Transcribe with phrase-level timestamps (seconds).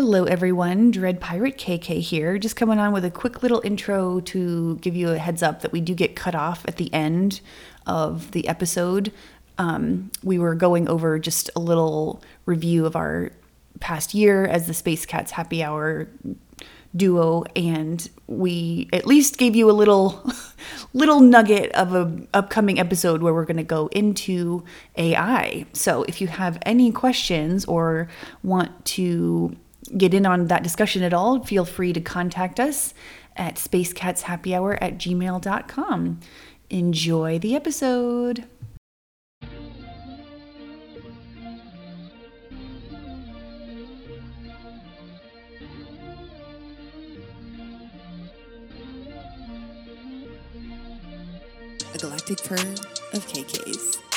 [0.00, 0.92] Hello, everyone.
[0.92, 2.38] Dread Pirate KK here.
[2.38, 5.72] Just coming on with a quick little intro to give you a heads up that
[5.72, 7.40] we do get cut off at the end
[7.84, 9.12] of the episode.
[9.58, 13.32] Um, we were going over just a little review of our
[13.80, 16.06] past year as the Space Cats Happy Hour
[16.94, 20.32] duo and we at least gave you a little
[20.94, 24.62] little nugget of a upcoming episode where we're going to go into
[24.96, 25.66] AI.
[25.72, 28.06] So if you have any questions or
[28.44, 29.56] want to
[29.96, 32.94] get in on that discussion at all, feel free to contact us
[33.36, 36.20] at spacecatshappyhour at gmail.com.
[36.70, 38.44] Enjoy the episode.
[51.94, 52.80] A galactic herd
[53.14, 54.07] of KKs.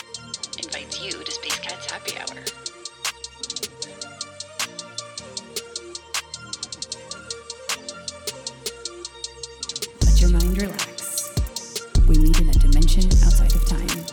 [10.62, 11.34] Relax.
[12.08, 14.06] We meet in a dimension outside of time.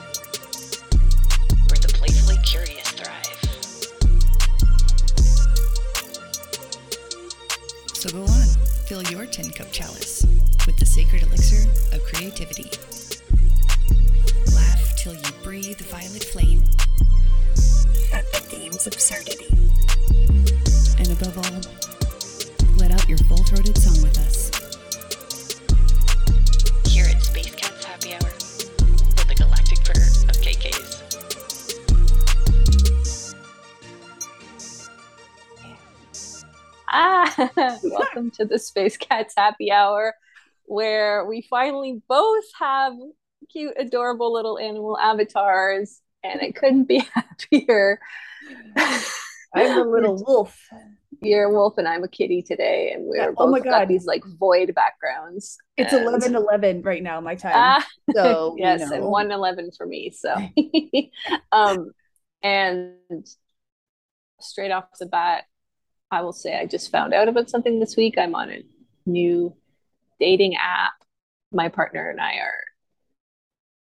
[1.69, 3.27] Where the playfully curious thrive.
[7.93, 8.47] So go on,
[8.87, 10.25] fill your tin cup chalice
[10.65, 12.71] with the sacred elixir of creativity.
[14.55, 16.63] Laugh till you breathe violet flame.
[18.15, 19.49] At the theme's absurdity.
[20.99, 21.61] And above all,
[22.79, 24.58] let out your full throated song with us.
[37.85, 40.15] welcome to the Space Cats Happy Hour,
[40.65, 42.95] where we finally both have
[43.51, 48.01] cute, adorable little animal avatars, and I couldn't be happier.
[49.55, 50.59] I'm a little wolf.
[51.21, 53.71] You're a wolf, and I'm a kitty today, and we're Yeah, both oh my got
[53.81, 53.89] God.
[53.89, 55.59] these like void backgrounds.
[55.77, 57.53] It's and- eleven eleven right now, my time.
[57.55, 59.09] Ah, so you yes, and know.
[59.09, 60.13] one eleven for me.
[60.17, 60.35] So,
[61.53, 61.91] um,
[62.43, 62.95] and
[64.41, 65.45] straight off the bat,
[66.11, 68.17] I will say I just found out about something this week.
[68.19, 68.65] I'm on a
[69.07, 69.55] new
[70.19, 70.93] dating app.
[71.53, 72.65] My partner and I are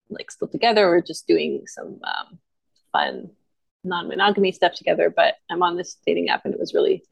[0.10, 0.88] like still together.
[0.88, 2.40] We're just doing some um,
[2.92, 3.32] fun
[3.84, 5.10] non-monogamy stuff together.
[5.10, 7.04] But I'm on this dating app, and it was really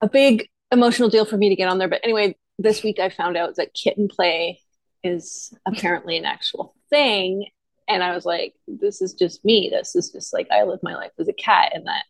[0.00, 1.88] a big emotional deal for me to get on there.
[1.88, 4.60] But anyway, this week I found out that kitten play
[5.02, 7.46] is apparently an actual thing.
[7.88, 9.68] And I was like, this is just me.
[9.70, 12.04] This is just like I live my life as a cat, and that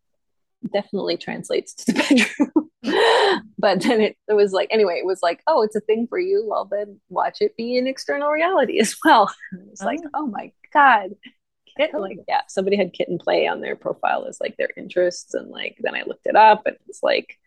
[0.73, 1.99] definitely translates to the
[2.43, 2.71] bedroom.
[3.59, 6.19] but then it, it was like, anyway, it was like, oh, it's a thing for
[6.19, 6.45] you.
[6.47, 9.33] Well, then watch it be an external reality as well.
[9.71, 10.11] It's like, oh.
[10.15, 11.11] oh my God.
[11.77, 15.33] Kitten, like, yeah, somebody had kitten play on their profile as like their interests.
[15.33, 17.39] And like, then I looked it up and it's like,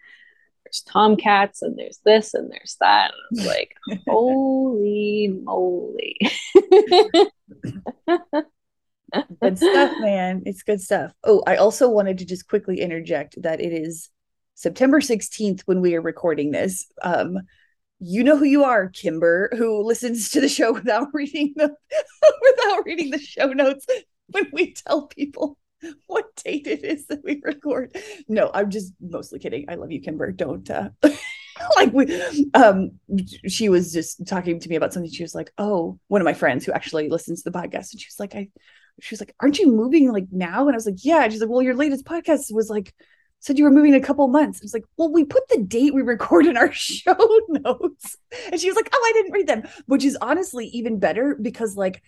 [0.64, 3.12] there's tomcats and there's this and there's that.
[3.30, 3.76] And it's like,
[4.08, 6.18] holy moly.
[9.42, 10.44] Good stuff, man.
[10.46, 11.14] It's good stuff.
[11.24, 14.09] Oh, I also wanted to just quickly interject that it is
[14.56, 16.88] September 16th when we are recording this.
[17.02, 17.40] Um,
[18.00, 21.76] you know who you are, Kimber, who listens to the show without reading the
[22.42, 23.86] without reading the show notes
[24.28, 25.58] when we tell people
[26.08, 27.96] what date it is that we record.
[28.28, 29.66] No, I'm just mostly kidding.
[29.70, 30.32] I love you, Kimber.
[30.32, 30.90] Don't uh
[31.76, 32.92] like we um
[33.47, 35.12] she was just talking to me about something.
[35.12, 38.02] She was like, Oh, one of my friends who actually listens to the podcast, and
[38.02, 38.50] she was like, I
[39.01, 40.67] she was like, Aren't you moving like now?
[40.67, 41.28] And I was like, Yeah.
[41.28, 42.94] She's like, Well, your latest podcast was like
[43.39, 44.59] said you were moving in a couple months.
[44.59, 47.16] I was like, Well, we put the date we record in our show
[47.50, 48.17] notes.
[48.51, 51.75] And she was like, Oh, I didn't read them, which is honestly even better because
[51.75, 52.01] like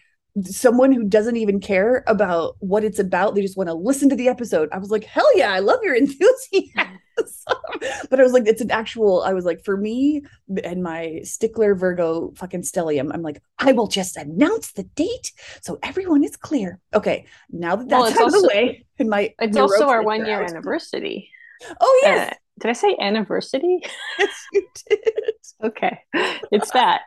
[0.44, 4.16] someone who doesn't even care about what it's about they just want to listen to
[4.16, 7.00] the episode i was like hell yeah i love your enthusiasm
[8.10, 10.22] but i was like it's an actual i was like for me
[10.64, 15.78] and my stickler virgo fucking stellium i'm like i will just announce the date so
[15.84, 19.34] everyone is clear okay now that that's Well, out of the also- way and my
[19.40, 20.50] It's also our one year out.
[20.50, 21.30] anniversary.
[21.82, 23.80] oh yes Uh, did I say anniversary?
[24.20, 25.00] yes you did
[25.64, 26.00] okay,
[26.52, 27.02] it's that.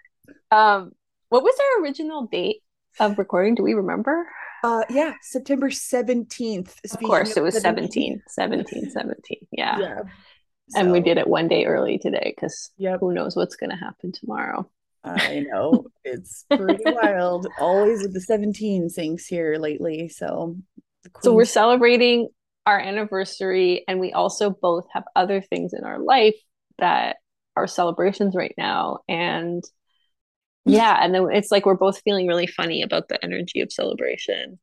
[0.52, 0.93] Um,
[1.29, 2.62] what was our original date
[3.00, 3.55] of recording?
[3.56, 4.29] Do we remember?
[4.62, 9.38] Uh yeah september 17th Of course, it was 17, 17, 17.
[9.52, 9.78] Yeah.
[9.78, 10.00] yeah
[10.76, 13.76] And we did it one day early today because yep who knows what's going to
[13.76, 14.68] happen tomorrow.
[15.04, 17.46] I know it's pretty wild.
[17.58, 20.08] Always with the 17 syncs here lately.
[20.08, 20.56] So,
[21.22, 22.28] So we're celebrating
[22.66, 26.36] our anniversary, and we also both have other things in our life
[26.78, 27.16] that
[27.56, 28.98] are celebrations right now.
[29.08, 29.64] And
[30.64, 34.58] yeah, and then it's like we're both feeling really funny about the energy of celebration.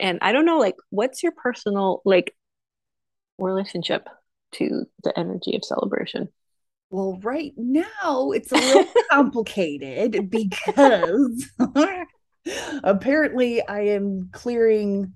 [0.00, 2.34] And I don't know, like, what's your personal like
[3.38, 4.08] relationship
[4.52, 6.28] to the energy of celebration?
[6.90, 11.50] Well, right now it's a little complicated because
[12.84, 15.14] apparently I am clearing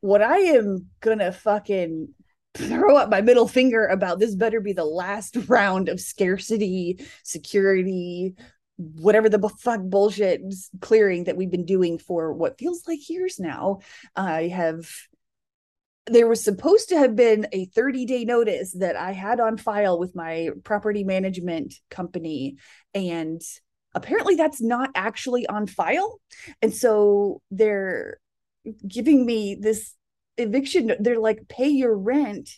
[0.00, 2.08] what I am gonna fucking
[2.54, 8.34] throw up my middle finger about this better be the last round of scarcity, security,
[9.00, 10.40] whatever the fuck bullshit
[10.80, 13.80] clearing that we've been doing for what feels like years now.
[14.16, 14.88] I have
[16.06, 19.98] there was supposed to have been a 30 day notice that I had on file
[19.98, 22.56] with my property management company.
[22.92, 23.40] And
[23.94, 26.20] apparently that's not actually on file.
[26.60, 28.18] And so they're
[28.86, 29.94] giving me this
[30.36, 30.92] eviction.
[30.98, 32.50] They're like, pay your rent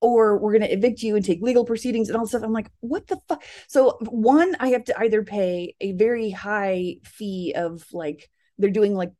[0.00, 2.42] or we're going to evict you and take legal proceedings and all this stuff.
[2.42, 3.42] I'm like, what the fuck?
[3.68, 8.94] So, one, I have to either pay a very high fee of like, they're doing
[8.94, 9.12] like,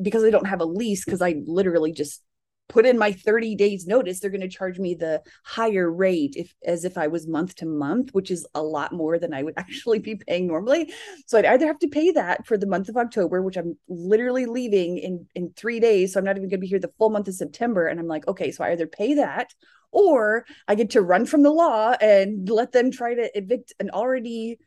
[0.00, 2.22] because I don't have a lease, because I literally just
[2.68, 6.54] put in my 30 days notice they're going to charge me the higher rate if
[6.64, 9.54] as if i was month to month which is a lot more than i would
[9.56, 10.92] actually be paying normally
[11.26, 14.46] so i'd either have to pay that for the month of october which i'm literally
[14.46, 17.10] leaving in in three days so i'm not even going to be here the full
[17.10, 19.52] month of september and i'm like okay so i either pay that
[19.92, 23.90] or i get to run from the law and let them try to evict an
[23.90, 24.58] already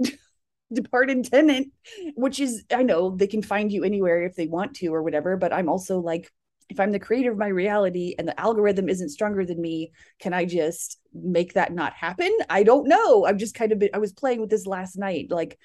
[0.72, 1.72] departed tenant
[2.14, 5.36] which is i know they can find you anywhere if they want to or whatever
[5.36, 6.30] but i'm also like
[6.68, 10.34] if I'm the creator of my reality and the algorithm isn't stronger than me, can
[10.34, 12.30] I just make that not happen?
[12.50, 13.26] I don't know.
[13.26, 15.58] I'm just kind of been, I was playing with this last night, like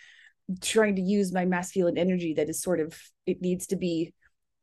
[0.61, 4.13] trying to use my masculine energy that is sort of it needs to be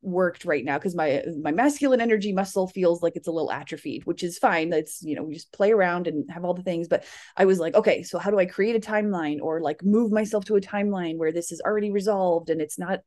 [0.02, 4.04] worked right now because my my masculine energy muscle feels like it's a little atrophied
[4.06, 6.88] which is fine that's you know we just play around and have all the things
[6.88, 7.04] but
[7.36, 10.42] i was like okay so how do i create a timeline or like move myself
[10.42, 13.00] to a timeline where this is already resolved and it's not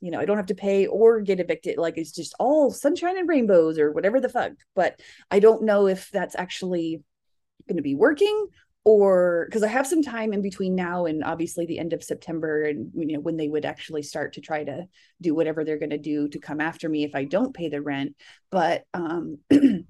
[0.00, 1.78] you know, I don't have to pay or get evicted.
[1.78, 4.52] Like it's just all sunshine and rainbows or whatever the fuck.
[4.74, 5.00] But
[5.30, 7.02] I don't know if that's actually
[7.66, 8.48] going to be working
[8.84, 12.64] or because I have some time in between now and obviously the end of September
[12.64, 14.86] and you know when they would actually start to try to
[15.20, 17.80] do whatever they're going to do to come after me if I don't pay the
[17.80, 18.14] rent.
[18.50, 19.38] But um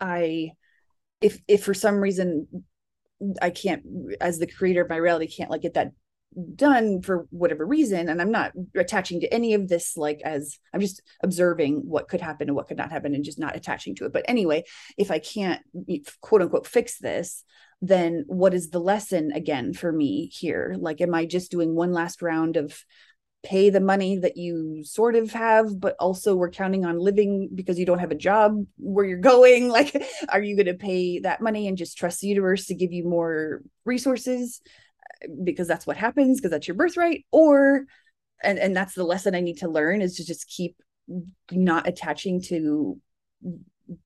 [0.00, 0.52] I
[1.20, 2.64] if if for some reason
[3.40, 3.82] I can't
[4.20, 5.92] as the creator of my reality can't like get that
[6.54, 10.80] done for whatever reason and i'm not attaching to any of this like as i'm
[10.80, 14.06] just observing what could happen and what could not happen and just not attaching to
[14.06, 14.64] it but anyway
[14.96, 15.60] if i can't
[16.22, 17.44] quote unquote fix this
[17.82, 20.76] then what is the lesson again for me here?
[20.78, 22.84] Like am i just doing one last round of
[23.42, 27.76] pay the money that you sort of have but also we're counting on living because
[27.76, 29.68] you don't have a job where you're going?
[29.68, 32.92] Like are you going to pay that money and just trust the universe to give
[32.92, 34.62] you more resources
[35.22, 37.26] uh, because that's what happens because that's your birthright?
[37.32, 37.84] Or
[38.42, 40.76] and and that's the lesson i need to learn is to just keep
[41.50, 43.00] not attaching to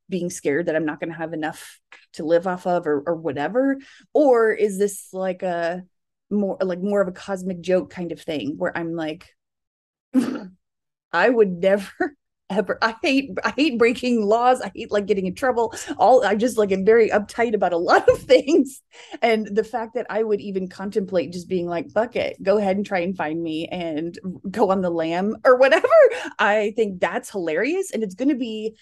[0.08, 1.80] being scared that i'm not going to have enough
[2.12, 3.78] to live off of or or whatever
[4.12, 5.82] or is this like a
[6.30, 9.28] more like more of a cosmic joke kind of thing where i'm like
[11.12, 12.16] i would never
[12.50, 12.78] ever.
[12.80, 14.60] I hate I hate breaking laws.
[14.60, 15.74] I hate like getting in trouble.
[15.98, 18.82] All I just like am very uptight about a lot of things.
[19.22, 22.76] And the fact that I would even contemplate just being like, fuck it, go ahead
[22.76, 24.18] and try and find me and
[24.50, 25.88] go on the lam or whatever.
[26.38, 27.90] I think that's hilarious.
[27.90, 28.76] And it's gonna be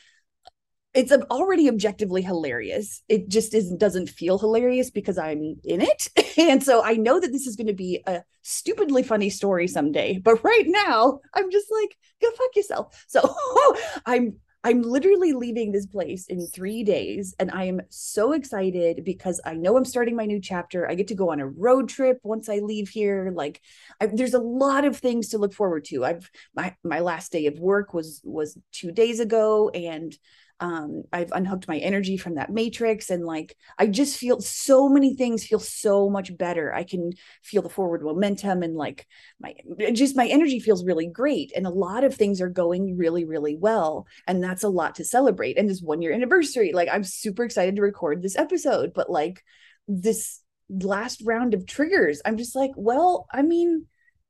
[0.94, 3.02] it's already objectively hilarious.
[3.08, 6.08] It just isn't doesn't feel hilarious because I'm in it.
[6.36, 10.19] And so I know that this is going to be a stupidly funny story someday.
[10.19, 13.05] But right now, I'm just like, go fuck yourself.
[13.06, 13.36] So
[14.06, 14.34] I'm
[14.65, 19.55] I'm literally leaving this place in 3 days and I am so excited because I
[19.55, 20.91] know I'm starting my new chapter.
[20.91, 23.31] I get to go on a road trip once I leave here.
[23.32, 23.60] Like
[24.01, 26.05] I, there's a lot of things to look forward to.
[26.05, 30.17] I've my my last day of work was was 2 days ago and
[30.61, 35.17] um i've unhooked my energy from that matrix and like i just feel so many
[35.17, 36.73] things feel so much better.
[36.75, 39.06] I can feel the forward momentum and like
[39.41, 39.55] my
[39.93, 43.56] just my energy feels really great and a lot of things are going really really
[43.56, 47.44] well and that's a lot to celebrate and this one year anniversary like i'm super
[47.44, 49.43] excited to record this episode but like
[49.89, 53.87] this last round of triggers i'm just like well i mean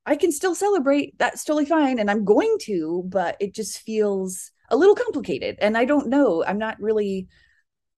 [0.06, 4.50] i can still celebrate that's totally fine and i'm going to but it just feels
[4.74, 6.44] a little complicated and i don't know.
[6.44, 7.28] I'm not really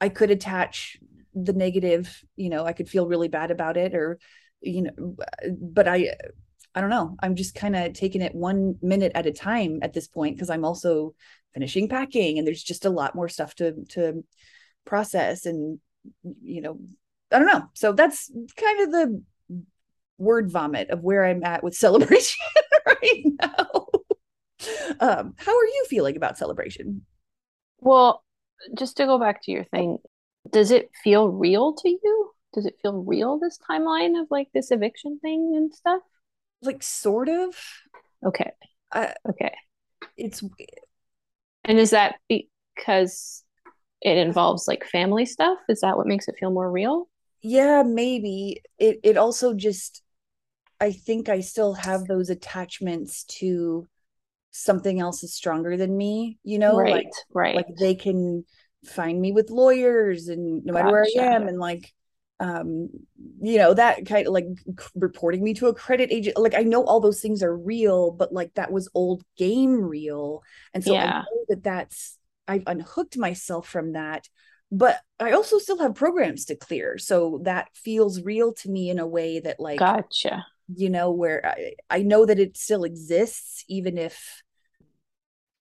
[0.00, 0.98] i could attach
[1.34, 4.18] the negative you know i could feel really bad about it or
[4.60, 5.16] you know
[5.60, 6.14] but i
[6.74, 7.16] i don't know.
[7.22, 10.50] I'm just kind of taking it one minute at a time at this point because
[10.50, 11.14] i'm also
[11.54, 14.22] finishing packing and there's just a lot more stuff to to
[14.84, 15.78] process and
[16.42, 16.78] you know
[17.32, 17.64] i don't know.
[17.72, 19.22] So that's kind of the
[20.18, 22.44] word vomit of where i'm at with celebration
[22.86, 23.85] right now
[25.00, 27.02] um, how are you feeling about celebration?
[27.80, 28.22] Well,
[28.76, 29.98] just to go back to your thing,
[30.50, 32.32] does it feel real to you?
[32.54, 36.02] Does it feel real this timeline of like this eviction thing and stuff?
[36.62, 37.54] Like sort of.
[38.24, 38.52] Okay.
[38.92, 39.54] I, Okay.
[40.16, 40.42] it's
[41.64, 43.44] And is that because
[44.02, 45.58] it involves like family stuff?
[45.68, 47.08] Is that what makes it feel more real?
[47.42, 48.62] yeah, maybe.
[48.78, 50.02] It it also just
[50.80, 53.88] I think I still have those attachments to
[54.56, 57.56] something else is stronger than me, you know, right, like right.
[57.56, 58.44] like they can
[58.86, 61.92] find me with lawyers and no matter where I am and like
[62.38, 62.90] um
[63.40, 64.46] you know that kind of like
[64.94, 68.32] reporting me to a credit agent like I know all those things are real but
[68.32, 70.42] like that was old game real
[70.74, 74.28] and so I know that that's I've unhooked myself from that
[74.70, 78.98] but I also still have programs to clear so that feels real to me in
[78.98, 80.44] a way that like Gotcha.
[80.74, 84.42] you know where I, I know that it still exists even if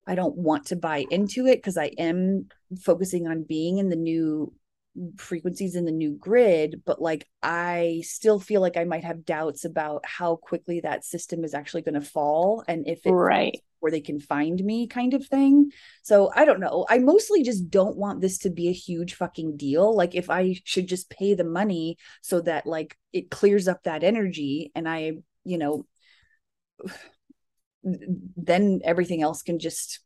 [0.07, 2.47] I don't want to buy into it because I am
[2.81, 4.53] focusing on being in the new
[5.17, 9.65] frequencies in the new grid but like I still feel like I might have doubts
[9.65, 13.59] about how quickly that system is actually going to fall and if it Right.
[13.81, 15.69] where they can find me kind of thing.
[16.01, 16.87] So I don't know.
[16.89, 19.95] I mostly just don't want this to be a huge fucking deal.
[19.95, 24.03] Like if I should just pay the money so that like it clears up that
[24.03, 25.85] energy and I, you know,
[27.85, 29.99] then everything else can just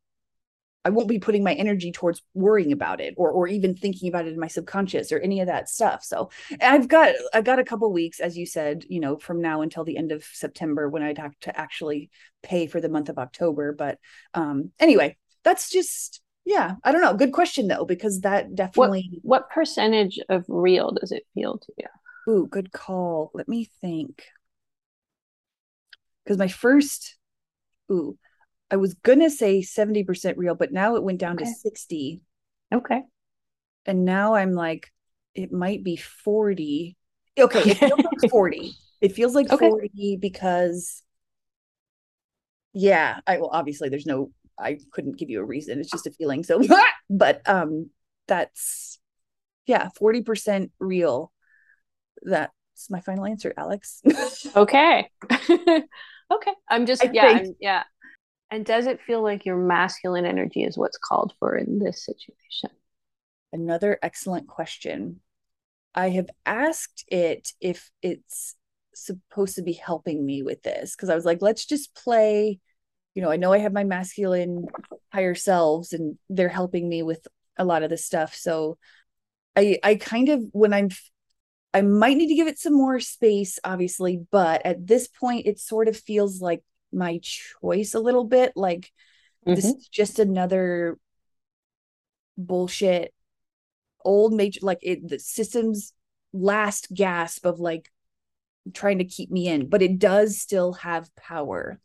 [0.85, 4.25] I won't be putting my energy towards worrying about it or or even thinking about
[4.25, 6.03] it in my subconscious or any of that stuff.
[6.03, 6.29] So
[6.61, 9.83] I've got I've got a couple weeks, as you said, you know, from now until
[9.83, 12.09] the end of September when I'd have to actually
[12.43, 13.73] pay for the month of October.
[13.73, 13.99] But
[14.33, 17.13] um anyway, that's just yeah, I don't know.
[17.13, 21.73] Good question though, because that What definitely what percentage of real does it feel to
[21.77, 21.87] you?
[22.29, 23.29] ooh, good call.
[23.33, 24.23] Let me think.
[26.23, 27.17] Because my first
[27.91, 28.17] ooh,
[28.71, 31.45] I was gonna say 70% real, but now it went down Okay.
[31.45, 32.21] to 60.
[32.73, 33.03] Okay.
[33.85, 34.91] and now I'm like,
[35.35, 36.97] it might be 40.
[37.39, 38.77] Okay, it feels like 40.
[39.01, 39.75] It feels like Okay.
[39.89, 41.03] 40 because
[42.73, 45.79] yeah, I well obviously there's no I couldn't give you a reason.
[45.79, 46.43] It's just a feeling.
[46.43, 46.61] So
[47.09, 47.89] but um
[48.27, 48.99] that's
[49.65, 51.31] yeah, 40% real.
[52.23, 52.51] That's
[52.89, 54.01] my final answer, Alex.
[54.55, 55.09] Okay.
[56.31, 56.53] Okay.
[56.69, 57.83] I'm just I yeah, I'm yeah.
[58.51, 62.71] And does it feel like your masculine energy is what's called for in this situation?
[63.53, 65.19] Another excellent question.
[65.93, 68.55] I have asked it if it's
[68.93, 72.59] supposed to be helping me with this because I was like, let's just play.
[73.15, 74.65] You know, I know I have my masculine
[75.11, 78.35] higher selves and they're helping me with a lot of this stuff.
[78.35, 78.77] So
[79.55, 80.89] I I kind of when I'm
[81.73, 85.59] I might need to give it some more space, obviously, but at this point it
[85.59, 88.53] sort of feels like my choice a little bit.
[88.55, 88.91] Like
[89.45, 89.77] this Mhm.
[89.77, 90.97] is just another
[92.37, 93.13] bullshit
[94.05, 95.93] old major like it the system's
[96.31, 97.91] last gasp of like
[98.73, 101.79] trying to keep me in but it does still have power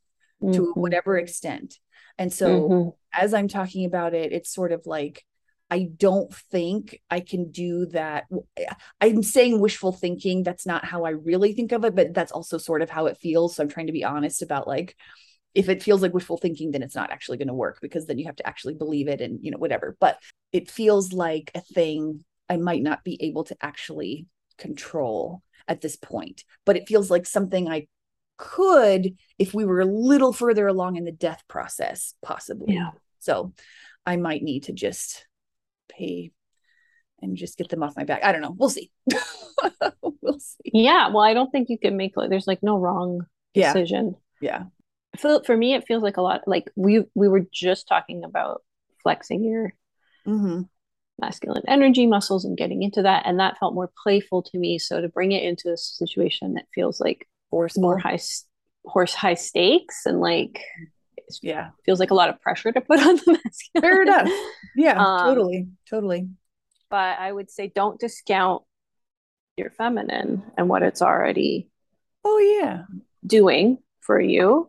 [0.52, 0.74] to Mhm.
[0.74, 1.78] whatever extent
[2.18, 2.92] and so Mhm.
[3.12, 5.24] as i'm talking about it it's sort of like
[5.70, 8.24] i don't think i can do that
[8.56, 8.66] eh,
[9.00, 12.58] i'm saying wishful thinking that's not how i really think of it but that's also
[12.58, 14.96] sort of how it feels so i'm trying to be honest about like
[15.54, 18.18] if it feels like wishful thinking then it's not actually going to work because then
[18.18, 20.18] you have to actually believe it and you know whatever but
[20.52, 24.26] it feels like a thing i might not be able to actually
[24.58, 27.86] control at this point but it feels like something i
[28.36, 32.90] could if we were a little further along in the death process possibly Yeah.
[33.20, 33.52] so
[34.04, 35.26] i might need to just
[35.88, 36.32] pay
[37.20, 38.22] and just get them off my back.
[38.24, 38.54] I don't know.
[38.56, 38.90] We'll see.
[40.20, 40.70] We'll see.
[40.72, 43.72] Yeah, well, I don't think you can make like there's like no wrong yeah.
[43.72, 44.16] decision.
[44.40, 44.64] yeah.
[45.18, 48.62] For for me, it feels like a lot like we we were just talking about
[49.02, 49.74] flexing your
[50.24, 50.62] hmm
[51.20, 54.78] masculine energy muscles and getting into that, and that felt more playful to me.
[54.78, 57.82] So to bring it into a situation that feels like forceful.
[57.82, 58.18] more high
[58.86, 60.60] horse high stakes and like
[61.42, 63.80] yeah feels like a lot of pressure to put on the masculine.
[63.82, 64.30] Fair enough.
[64.74, 66.28] yeah Um, totally totally
[66.90, 68.62] But I would say don't discount
[69.56, 71.68] your feminine and what it's already
[72.24, 72.84] oh yeah
[73.26, 74.68] doing for you.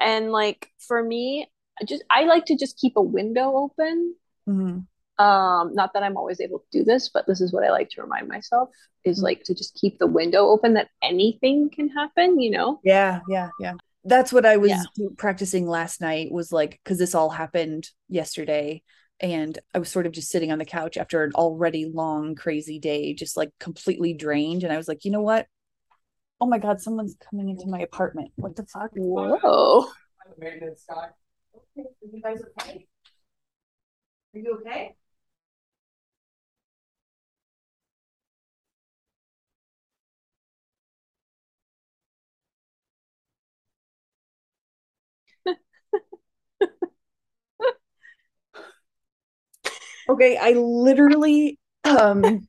[0.00, 1.48] And like for me,
[1.80, 4.14] I just I like to just keep a window open.
[4.48, 4.86] Mhm.
[5.18, 7.90] Um, not that I'm always able to do this, but this is what I like
[7.90, 8.70] to remind myself
[9.04, 9.22] is Mhm.
[9.24, 12.80] like to just keep the window open that anything can happen, you know?
[12.84, 15.08] yeah yeah yeah that's what i was Yeah.
[15.16, 18.82] practicing last night was like because this all happened yesterday
[19.20, 22.78] and i was sort of just sitting on the couch after an already long crazy
[22.78, 25.46] day just like completely drained and i was like you know what
[26.40, 29.86] oh my god someone's coming into my apartment what the fuck Whoa.
[30.38, 31.08] Maintenance guy.
[31.76, 32.86] okay are you guys okay
[34.34, 34.94] are you okay
[50.12, 52.46] Okay, I literally um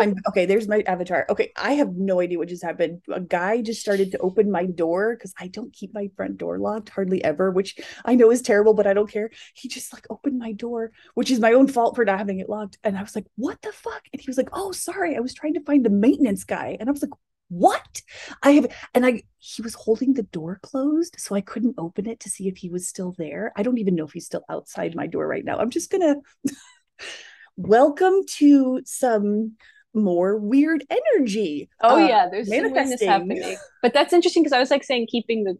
[0.00, 1.26] I'm okay, there's my avatar.
[1.28, 3.02] Okay, I have no idea what just happened.
[3.12, 6.58] A guy just started to open my door because I don't keep my front door
[6.58, 9.30] locked hardly ever, which I know is terrible, but I don't care.
[9.54, 12.48] He just like opened my door, which is my own fault for not having it
[12.48, 12.78] locked.
[12.82, 14.02] And I was like, what the fuck?
[14.12, 16.76] And he was like, oh, sorry, I was trying to find the maintenance guy.
[16.80, 17.12] And I was like,
[17.48, 18.00] what
[18.42, 22.18] i have and i he was holding the door closed so i couldn't open it
[22.18, 24.94] to see if he was still there i don't even know if he's still outside
[24.94, 26.14] my door right now i'm just gonna
[27.56, 29.52] welcome to some
[29.94, 31.68] more weird energy.
[31.82, 33.08] Oh uh, yeah there's manifesting.
[33.08, 33.56] happening.
[33.82, 35.56] But that's interesting because i was like saying keeping the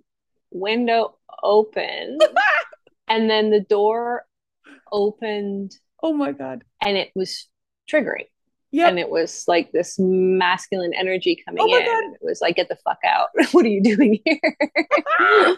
[0.50, 2.18] window open
[3.08, 4.24] and then the door
[4.90, 6.64] opened oh my god.
[6.82, 7.48] and it was
[7.90, 8.26] triggering.
[8.70, 11.84] Yeah and it was like this masculine energy coming Oh my in.
[11.84, 12.04] God.
[12.04, 13.28] and it was like get the fuck out.
[13.52, 14.56] What are you doing here?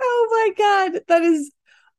[0.00, 0.54] Oh my
[0.92, 1.02] god.
[1.08, 1.50] That is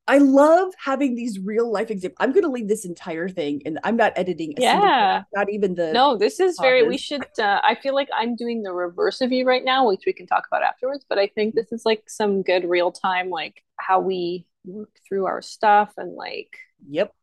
[0.10, 3.96] i love having these real life examples i'm gonna leave this entire thing and i'm
[3.96, 5.24] not editing a Yeah.
[5.34, 8.62] not even the no this is very we should uh, i feel like i'm doing
[8.64, 11.56] the reverse of you right now which we can talk about afterwards but i think
[11.56, 16.14] this is like some good real time like how we work through our stuff and
[16.16, 17.14] like yep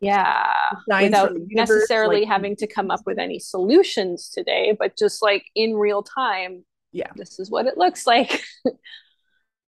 [0.00, 0.52] yeah
[0.88, 5.22] Signs without universe, necessarily like- having to come up with any solutions today but just
[5.22, 7.10] like in real time Yeah.
[7.16, 8.44] this is what it looks like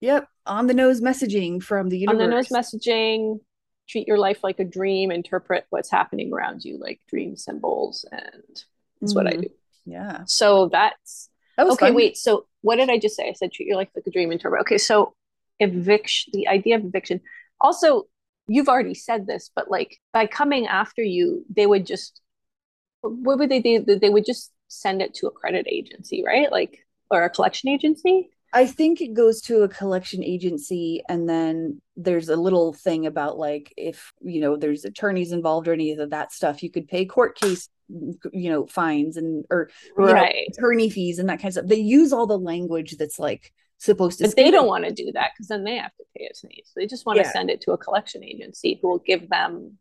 [0.05, 2.23] Yep, on the nose messaging from the universe.
[2.23, 3.41] on the nose messaging
[3.89, 8.65] treat your life like a dream interpret what's happening around you like dream symbols and
[9.01, 9.43] that's what i Mhm.
[9.43, 9.51] do.
[9.87, 11.95] Yeah, so that's that okay fun.
[11.95, 13.29] wait so what did i just say?
[13.29, 15.15] I said treat your life like a dream interpret okay so
[15.61, 17.21] eviction the idea of eviction.
[17.61, 18.05] Also
[18.47, 22.21] you've already said this but like by coming after you they would just
[23.03, 23.81] what would they do?
[23.85, 26.51] They would just send it to a credit agency right?
[26.53, 26.79] Like
[27.11, 32.29] or a collection agency I think it goes to a collection agency, and then there's
[32.29, 36.33] a little thing about like if you know there's attorneys involved or any of that
[36.33, 41.19] stuff, you could pay court case, you know, fines and or you know, attorney fees
[41.19, 41.67] and that kind of stuff.
[41.67, 44.29] They use all the language that's like supposed to.
[44.29, 46.73] but they don't want to do that because then they have to pay attorneys so
[46.77, 49.77] they just want to send it to a collection agency who will give them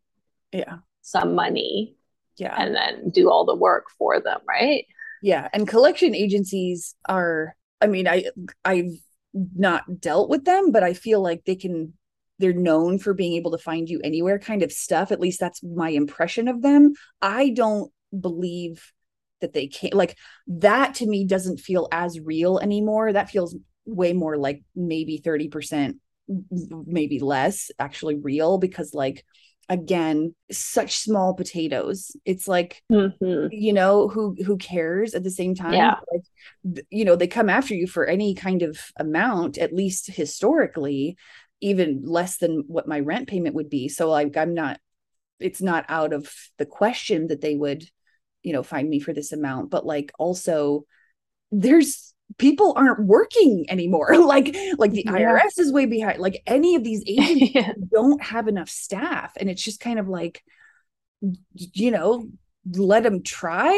[0.52, 1.94] Yeah, some money
[2.36, 4.84] yeah, and then do all the work for them right
[5.24, 5.48] yeah.
[5.54, 7.56] And collection agencies are.
[7.80, 8.26] I mean, I
[8.64, 8.92] I've
[9.32, 11.94] not dealt with them, but I feel like they can.
[12.40, 15.12] They're known for being able to find you anywhere, kind of stuff.
[15.12, 16.94] At least that's my impression of them.
[17.22, 18.92] I don't believe
[19.40, 24.12] that they can like that to me doesn't feel as real anymore that feels way
[24.12, 25.96] more like maybe 30%
[26.86, 29.24] maybe less actually real because like
[29.68, 33.48] again such small potatoes it's like Mhm.
[33.50, 35.96] you know who who cares at the same time Yeah.
[36.12, 41.16] like you know they come after you for any kind of amount at least historically
[41.60, 44.78] even less than what my rent payment would be so like i'm not
[45.40, 47.84] it's not out of the question that they would
[48.42, 50.84] you know find me for this amount but like also
[51.50, 55.12] there's people aren't working anymore like like the Yeah.
[55.40, 57.72] irs is way behind like any of these agencies yeah.
[57.92, 60.42] don't have enough staff and it's just kind of like
[61.54, 62.28] you know
[62.72, 63.72] let them try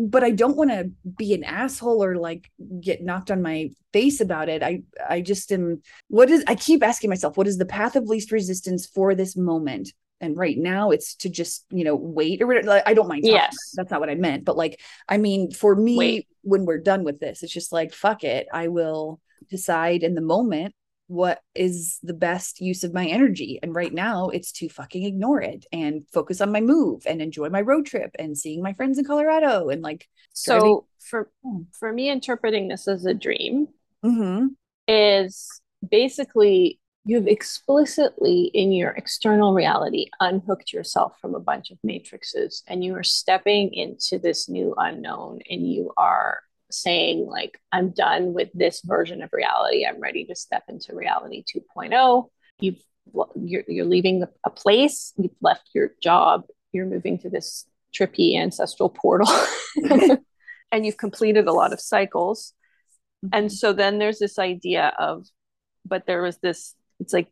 [0.00, 4.20] but i don't want to be an asshole or like get knocked on my face
[4.20, 7.66] about it i i just am what is i keep asking myself what is the
[7.66, 11.94] path of least resistance for this moment and right now it's to just you know
[11.94, 12.82] wait or whatever.
[12.86, 13.34] I don't mind talking.
[13.36, 13.56] Yes.
[13.74, 16.28] that's not what i meant but like i mean for me Wait.
[16.44, 20.20] When we're done with this it's just like fuck it i will decide in the
[20.20, 20.74] moment
[21.06, 25.42] what is the best use of my energy and right now it's to fucking ignore
[25.42, 28.98] it and focus on my move and enjoy my road trip and seeing my friends
[28.98, 31.62] in colorado and like So for Hmm.
[31.78, 33.68] for me, interpreting this as a dream
[34.02, 34.54] mhm,
[34.88, 42.62] is basically you've explicitly in your external reality unhooked yourself from a bunch of matrices
[42.66, 46.40] and you are stepping into this new unknown and you are
[46.70, 49.86] saying like i'm done with this version of reality.
[49.86, 52.28] I'm ready to step into reality 2.0
[52.60, 52.82] you've
[53.36, 55.12] you're, you're leaving a place.
[55.18, 56.44] You've left your job.
[56.72, 59.28] You're moving to this trippy ancestral portal.
[60.72, 62.52] And you've completed a lot of cycles.
[63.32, 63.54] And mm-hmm.
[63.54, 65.24] so then there's this idea of
[65.86, 67.28] but there was this it's like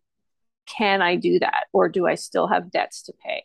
[0.67, 3.43] can i do that or do i still have debts to pay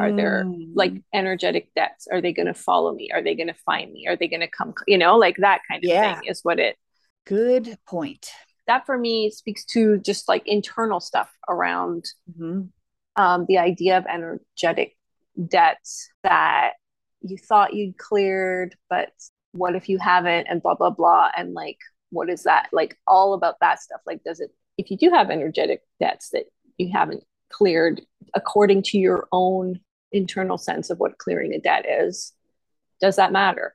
[0.00, 0.70] are there Mm.
[0.74, 4.06] like energetic debts are they going to follow me are they going to find me
[4.08, 6.14] are they going to come you know like that kind of Yeah.
[6.20, 6.76] thing is what it
[7.26, 8.30] good point
[8.66, 12.70] that for me speaks to just like internal stuff around Mhm.
[13.16, 14.96] um, the idea of energetic
[15.48, 16.72] debts that
[17.20, 19.10] you thought you'd cleared, but
[19.52, 21.30] what if you haven't, and blah, blah, blah.
[21.36, 21.78] And like,
[22.10, 22.68] what is that?
[22.72, 24.00] Like, all about that stuff.
[24.04, 26.44] Like, does it, if you do have energetic debts that
[26.78, 28.00] you haven't cleared
[28.34, 29.80] according to your own
[30.12, 32.32] internal sense of what clearing a debt is
[33.00, 33.74] does that matter?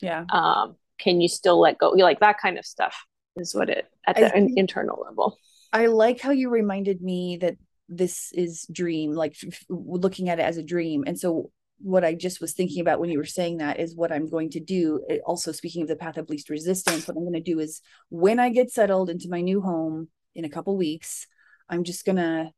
[0.00, 0.24] Yeah.
[0.30, 1.90] Um can you still let go?
[1.90, 3.04] Like that kind of stuff
[3.36, 5.38] is what it at the think, internal level.
[5.72, 7.56] I like how you reminded me that
[7.88, 11.04] this is dream like f- looking at it as a dream.
[11.06, 14.12] And so what i just was thinking about when you were saying that is what
[14.12, 17.24] i'm going to do it, also speaking of the path of least resistance what i'm
[17.24, 20.76] going to do is when i get settled into my new home in a couple
[20.76, 21.26] weeks
[21.68, 22.50] i'm just going to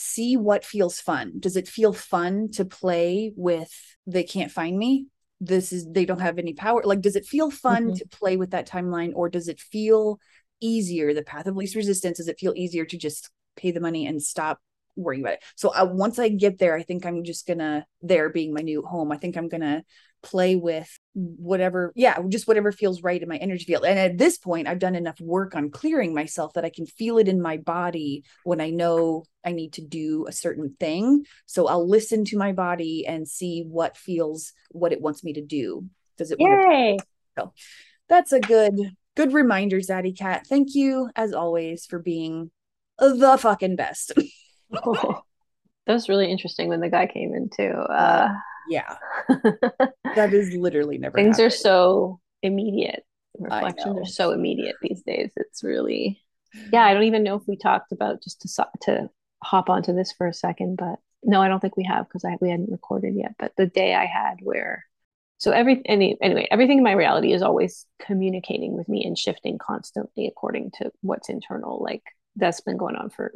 [0.00, 1.34] see what feels fun.
[1.38, 3.70] Does it feel fun to play with
[4.06, 5.06] they can't find me?
[5.40, 6.82] This is they don't have any power.
[6.84, 7.94] Like does it feel fun mm-hmm.
[7.94, 10.18] to play with that timeline or does it feel
[10.60, 11.12] easier?
[11.12, 14.22] The path of least resistance does it feel easier to just pay the money and
[14.22, 14.58] stop
[15.02, 15.44] worrying about it.
[15.56, 18.82] So I, once i get there i think i'm just gonna there being my new
[18.82, 19.84] home i think i'm gonna
[20.22, 23.84] play with whatever yeah just whatever feels right in my energy field.
[23.84, 27.18] And at this point i've done enough work on clearing myself that i can feel
[27.18, 31.24] it in my body when i know i need to do a certain thing.
[31.46, 35.42] So i'll listen to my body and see what feels what it wants me to
[35.42, 35.86] do.
[36.18, 36.98] Does it Yay!
[36.98, 37.04] to
[37.38, 37.52] so
[38.08, 38.74] that's a good
[39.16, 40.46] good reminder zaddy cat.
[40.46, 42.50] Thank you as always for being
[42.98, 44.12] the fucking best
[44.72, 45.22] oh,
[45.86, 48.28] that was really interesting when the guy came in too uh
[48.68, 48.96] yeah.
[50.14, 51.46] That is literally never things happened.
[51.46, 53.04] are so immediate.
[53.38, 55.32] Reflections are so immediate these days.
[55.36, 56.20] It's really
[56.72, 59.10] yeah i don't even know if we talked about just to to
[59.42, 62.36] hop onto this for a second but no i don't think we have because I
[62.40, 64.84] we hadn't recorded yet but the day i had where
[65.38, 69.58] so every any anyway everything in my reality is always communicating with me and shifting
[69.58, 72.02] constantly according to what's internal like
[72.36, 73.32] that's been going on for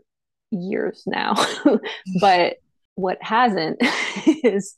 [0.54, 1.80] years now mm.
[2.20, 2.56] but
[2.94, 3.78] what hasn't
[4.44, 4.76] is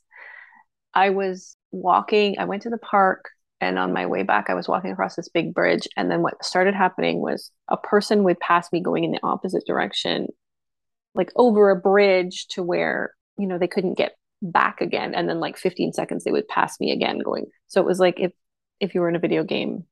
[0.93, 4.67] I was walking, I went to the park, and on my way back, I was
[4.67, 5.87] walking across this big bridge.
[5.97, 9.63] And then what started happening was a person would pass me going in the opposite
[9.65, 10.27] direction,
[11.15, 15.15] like over a bridge to where, you know, they couldn't get back again.
[15.15, 17.45] And then like 15 seconds, they would pass me again going.
[17.67, 18.31] So it was like if
[18.79, 19.85] if you were in a video game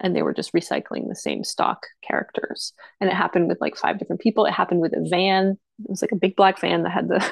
[0.00, 2.72] and they were just recycling the same stock characters.
[3.00, 4.44] And it happened with like five different people.
[4.44, 5.58] It happened with a van.
[5.82, 7.24] It was like a big black van that had the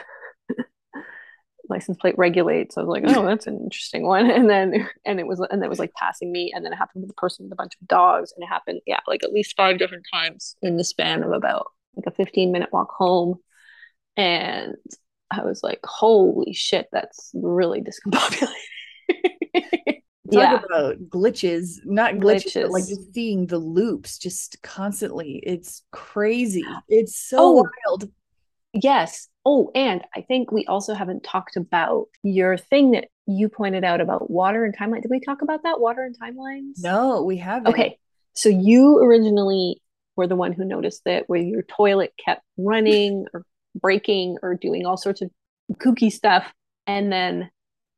[1.68, 2.77] license plate regulates.
[2.77, 4.31] I was like, oh, that's an interesting one.
[4.31, 7.03] And then and it was and it was like passing me, and then it happened
[7.03, 9.57] with a person with a bunch of dogs, and it happened, yeah, like at least
[9.57, 13.38] five different times in the span of about like a 15 minute walk home.
[14.16, 14.77] And
[15.31, 18.48] I was like, holy shit, that's really discombobulating.
[20.33, 20.61] Talk yeah.
[20.64, 22.62] about glitches, not glitches, glitches.
[22.62, 25.42] but like just seeing the loops just constantly.
[25.45, 26.64] It's crazy.
[26.88, 28.11] It's so oh, wild.
[28.73, 29.29] Yes.
[29.45, 34.01] Oh, and I think we also haven't talked about your thing that you pointed out
[34.01, 35.03] about water and timeline.
[35.03, 35.81] Did we talk about that?
[35.81, 36.75] Water and timelines?
[36.79, 37.73] No, we haven't.
[37.73, 37.99] Okay.
[38.35, 39.83] So you originally
[40.16, 44.87] were the one who noticed that where your toilet kept running or breaking or doing
[44.87, 45.31] all sorts of
[45.75, 46.53] kooky stuff.
[46.87, 47.51] And then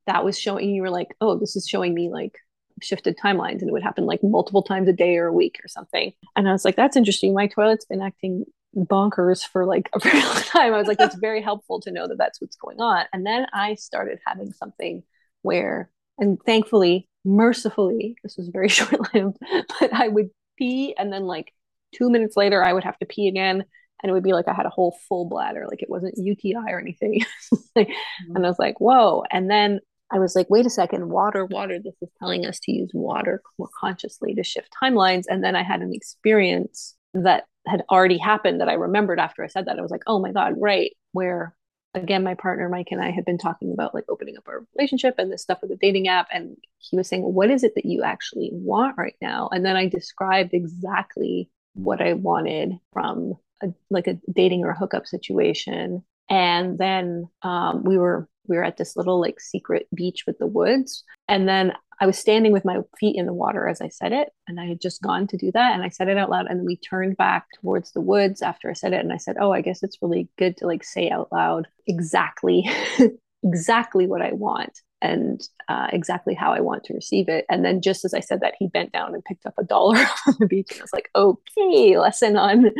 [0.06, 2.38] that was showing you were like, oh, this is showing me like
[2.82, 5.68] shifted timelines and it would happen like multiple times a day or a week or
[5.68, 6.12] something.
[6.36, 7.34] And I was like, that's interesting.
[7.34, 8.44] My toilet's been acting
[8.76, 10.74] bonkers for like a very long time.
[10.74, 13.06] I was like, that's very helpful to know that that's what's going on.
[13.12, 15.02] And then I started having something
[15.42, 19.38] where, and thankfully, mercifully, this was very short lived,
[19.80, 21.52] but I would pee and then like
[21.94, 23.64] two minutes later, I would have to pee again.
[24.02, 26.70] And it would be like I had a whole full bladder, like it wasn't UTI
[26.70, 27.24] or anything.
[27.76, 29.24] And I was like, whoa.
[29.32, 29.80] And then
[30.12, 31.78] I was like, wait a second, water, water.
[31.78, 35.24] This is telling us to use water more consciously to shift timelines.
[35.28, 39.48] And then I had an experience that had already happened that I remembered after I
[39.48, 39.78] said that.
[39.78, 40.92] I was like, oh my God, right.
[41.12, 41.54] Where
[41.94, 45.14] again, my partner Mike and I had been talking about like opening up our relationship
[45.18, 46.28] and this stuff with the dating app.
[46.32, 49.48] And he was saying, what is it that you actually want right now?
[49.52, 54.78] And then I described exactly what I wanted from a, like a dating or a
[54.78, 56.04] hookup situation.
[56.28, 60.46] And then um, we were we were at this little like secret beach with the
[60.46, 61.02] woods.
[61.28, 64.28] And then I was standing with my feet in the water as I said it.
[64.48, 65.74] And I had just gone to do that.
[65.74, 66.46] And I said it out loud.
[66.48, 69.00] And we turned back towards the woods after I said it.
[69.00, 72.68] And I said, Oh, I guess it's really good to like say out loud exactly,
[73.42, 77.44] exactly what I want and uh, exactly how I want to receive it.
[77.50, 79.98] And then just as I said that, he bent down and picked up a dollar
[80.26, 80.72] on the beach.
[80.72, 82.70] And I was like, okay, lesson on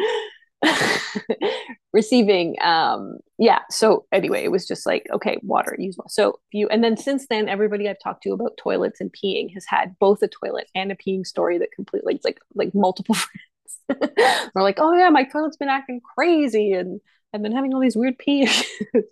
[1.93, 6.69] receiving um yeah so anyway it was just like okay water use more so you
[6.69, 10.23] and then since then everybody i've talked to about toilets and peeing has had both
[10.23, 13.15] a toilet and a peeing story that completely like like multiple
[13.89, 14.51] friends.
[14.57, 17.01] Are like oh yeah my toilet's been acting crazy and
[17.33, 18.67] i've been having all these weird pee issues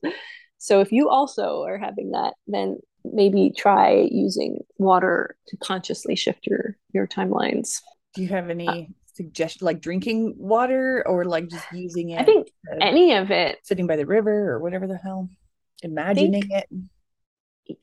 [0.59, 6.47] so if you also are having that then maybe try using water to consciously shift
[6.47, 7.81] your your timelines.
[8.15, 12.49] Do you have any suggestion like drinking water or like just using it I think
[12.81, 15.29] any of it sitting by the river or whatever the hell
[15.83, 16.69] imagining it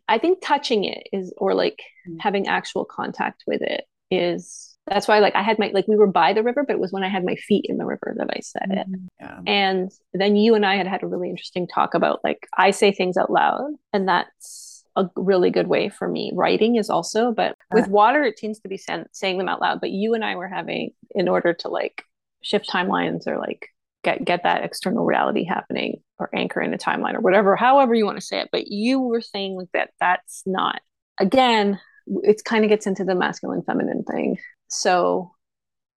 [0.07, 2.17] I think touching it is, or like Mm.
[2.19, 4.77] having actual contact with it is.
[4.87, 6.91] That's why, like, I had my like we were by the river, but it was
[6.91, 8.87] when I had my feet in the river that I said it.
[9.19, 12.71] yeah And then you and I had had a really interesting talk about like I
[12.71, 14.68] say things out loud, and that's
[14.99, 16.31] a really good way for me.
[16.33, 19.79] Writing is also, but with water, it tends to be sen- saying them out loud.
[19.81, 22.03] But you and I were having in order to like
[22.41, 23.67] shift timelines or like
[24.03, 28.05] get get that external reality happening or anchor in a timeline or whatever, however you
[28.05, 28.49] want to say it.
[28.51, 30.81] But you were saying like that that's not
[31.19, 31.79] again.
[32.23, 34.37] It kind of gets into the masculine feminine thing.
[34.67, 35.31] So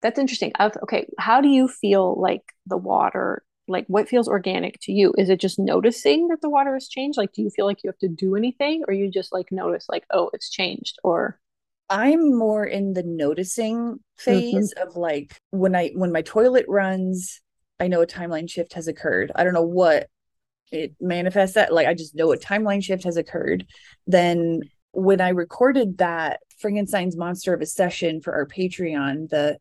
[0.02, 0.52] that's interesting.
[0.58, 3.42] I've, okay, how do you feel like the water?
[3.72, 5.12] Like, what feels organic to you?
[5.18, 7.18] Is it just noticing that the water has changed?
[7.18, 9.86] Like, do you feel like you have to do anything, or you just like notice,
[9.88, 10.98] like, oh, it's changed?
[11.02, 11.40] Or
[11.92, 13.96] I'm more in the noticing mm-hmm.
[14.16, 17.40] phase of like when I when my toilet runs,
[17.78, 19.32] I know a timeline shift has occurred.
[19.34, 20.08] I don't know what
[20.70, 23.66] it manifests that like I just know a timeline shift has occurred.
[24.06, 24.60] Then
[24.92, 29.58] when I recorded that Frankenstein's monster of a session for our Patreon, the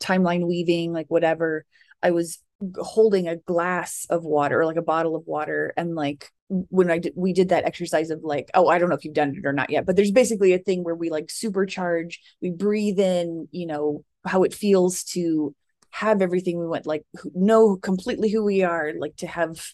[0.00, 1.64] timeline weaving, like whatever,
[2.02, 2.38] I was
[2.76, 6.98] holding a glass of water, or like a bottle of water, and like when I
[6.98, 9.46] did, we did that exercise of like, oh, I don't know if you've done it
[9.46, 13.48] or not yet, but there's basically a thing where we like supercharge, we breathe in,
[13.50, 15.54] you know, how it feels to
[15.90, 19.64] have everything we want, like know completely who we are, like to have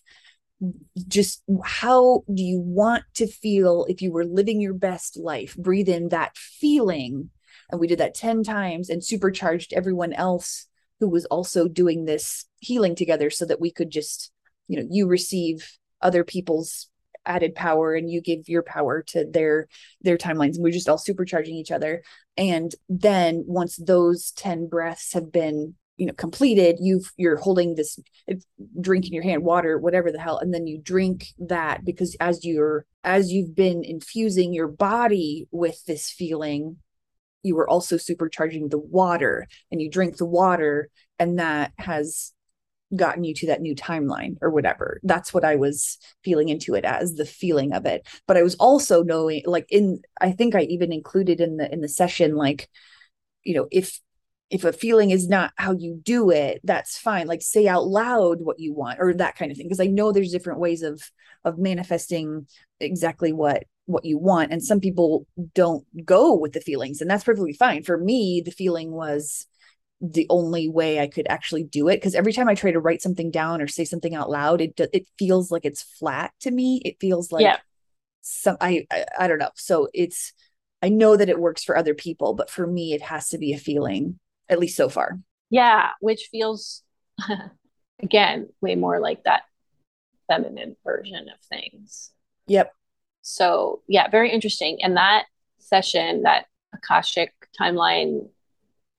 [1.08, 5.56] just how do you want to feel if you were living your best life?
[5.56, 7.30] Breathe in that feeling.
[7.70, 10.66] And we did that 10 times and supercharged everyone else
[10.98, 14.30] who was also doing this healing together so that we could just,
[14.68, 16.88] you know, you receive other people's
[17.26, 19.68] added power and you give your power to their
[20.00, 20.54] their timelines.
[20.54, 22.02] And we're just all supercharging each other.
[22.36, 27.98] And then once those 10 breaths have been you know completed you've you're holding this
[28.26, 28.36] eh,
[28.80, 32.42] drink in your hand water whatever the hell and then you drink that because as
[32.42, 36.78] you're as you've been infusing your body with this feeling
[37.42, 42.32] you were also supercharging the water and you drink the water and that has
[42.94, 45.00] gotten you to that new timeline or whatever.
[45.02, 48.06] That's what i was feeling into it as the feeling of it.
[48.26, 51.80] But i was also knowing like in i think i even included in the in
[51.80, 52.68] the session like
[53.44, 54.00] you know if
[54.50, 57.28] if a feeling is not how you do it that's fine.
[57.28, 60.12] Like say out loud what you want or that kind of thing because i know
[60.12, 61.02] there's different ways of
[61.44, 62.46] of manifesting
[62.80, 64.52] exactly what what you want.
[64.52, 67.82] And some people don't go with the feelings and that's perfectly fine.
[67.82, 69.46] For me the feeling was
[70.00, 73.02] the only way I could actually do it because every time I try to write
[73.02, 76.80] something down or say something out loud, it it feels like it's flat to me.
[76.84, 77.58] It feels like Yeah.
[78.22, 79.50] some I, I I don't know.
[79.56, 80.32] So it's
[80.82, 83.52] I know that it works for other people, but for me, it has to be
[83.52, 85.18] a feeling at least so far.
[85.50, 86.82] yeah, which feels
[88.02, 89.42] again way more like that
[90.28, 92.10] feminine version of things.
[92.46, 92.72] Yep.
[93.22, 94.78] So yeah, very interesting.
[94.82, 95.26] And that
[95.58, 98.28] session, that Akashic timeline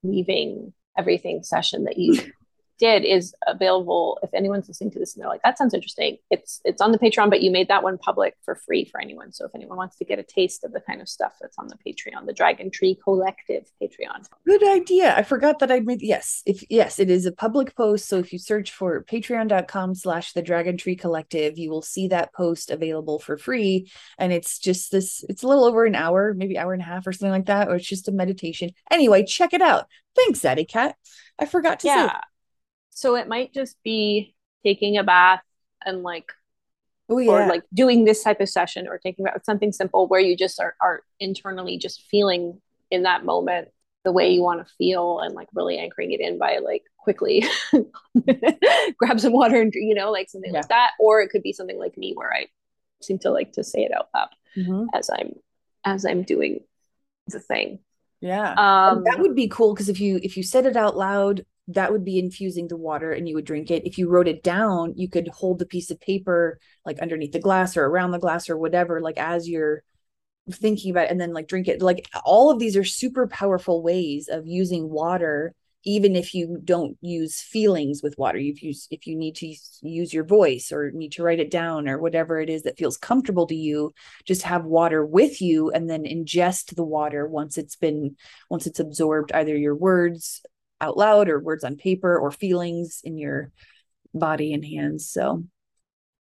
[0.04, 2.32] weaving everything session that you
[2.82, 6.18] did is available if anyone's listening to this and they're like, that sounds interesting.
[6.32, 9.32] It's it's on the Patreon, but you made that one public for free for anyone.
[9.32, 11.68] So if anyone wants to get a taste of the kind of stuff that's on
[11.68, 14.26] the Patreon, the Dragon Tree Collective Patreon.
[14.48, 15.16] Good idea.
[15.16, 16.42] I forgot that I made yes.
[16.48, 18.10] If yes, it is a public post.
[18.10, 22.34] So if you search for patreon.com slash the Dragon Tree Collective, you will see that
[22.34, 23.92] post available for free.
[24.18, 27.06] And it's just this, it's a little over an hour, maybe hour and a half
[27.06, 28.72] or something like that, or it's just a meditation.
[28.90, 29.86] Anyway, check it out.
[30.16, 30.96] Thanks, Zaddy Cat.
[31.38, 32.20] I forgot to say Yeah.
[32.92, 35.42] So it might just be taking a bath
[35.86, 36.32] and like
[37.10, 37.32] Oh yeah.
[37.32, 40.60] or like doing this type of session or taking about something simple where you just
[40.62, 43.68] are, are internally just feeling in that moment
[44.06, 47.44] the way you want to feel and like really anchoring it in by like quickly
[48.98, 50.60] grab some water and you know like something Yeah.
[50.60, 52.46] like that or it could be something like me where i
[53.02, 54.88] seem to like to say it out loud Mhm.
[54.94, 55.34] as i'm
[55.86, 56.62] as i'm doing
[57.28, 57.80] the thing
[58.22, 58.52] Yeah.
[58.52, 61.92] um that would be cool because if you if you said it out loud, that
[61.92, 63.86] would be infusing the water and you would drink it.
[63.86, 67.40] If you wrote it down, you could hold the piece of paper like underneath the
[67.40, 69.84] glass or around the glass or whatever, like as you're
[70.52, 71.82] thinking about it, and then like drink it.
[71.82, 76.98] Like all of these are super powerful ways of using water, even if you don't
[77.02, 78.40] use feelings with water.
[78.40, 81.52] If you if you need to use- use your voice or need to write it
[81.52, 83.94] down or whatever it is that feels comfortable to you,
[84.26, 88.16] just have water with you and then ingest the water once it's been
[88.50, 90.42] once it's absorbed either your words
[90.82, 93.52] out loud or words on paper or feelings in your
[94.14, 95.44] body and hands so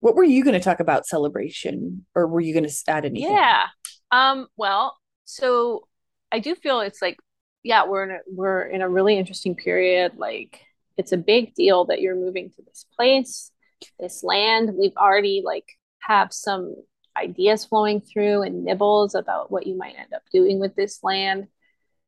[0.03, 3.33] what were you going to talk about celebration or were you going to add anything
[3.33, 3.67] Yeah.
[4.11, 5.87] Um, well, so
[6.33, 7.19] I do feel it's like
[7.63, 10.17] yeah, we're in a we're in a really interesting period.
[10.17, 10.61] Like
[10.97, 13.51] it's a big deal that you're moving to this place,
[13.99, 14.75] this land.
[14.77, 15.67] We've already like
[16.01, 16.75] have some
[17.17, 21.47] ideas flowing through and nibbles about what you might end up doing with this land.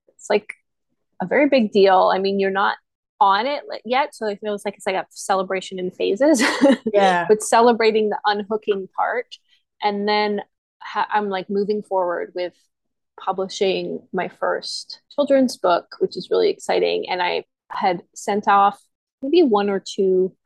[0.09, 0.55] It's like
[1.21, 2.11] a very big deal.
[2.15, 2.77] I mean, you're not
[3.21, 6.43] on it yet, so it feels like it's like a celebration in phases.
[6.93, 7.27] Yeah.
[7.29, 9.27] but celebrating the unhooking part,
[9.83, 10.43] and then
[10.81, 12.55] ha- I'm like moving forward with
[13.19, 17.09] publishing my first children's book, which is really exciting.
[17.09, 18.81] And I had sent off
[19.23, 20.37] maybe one or two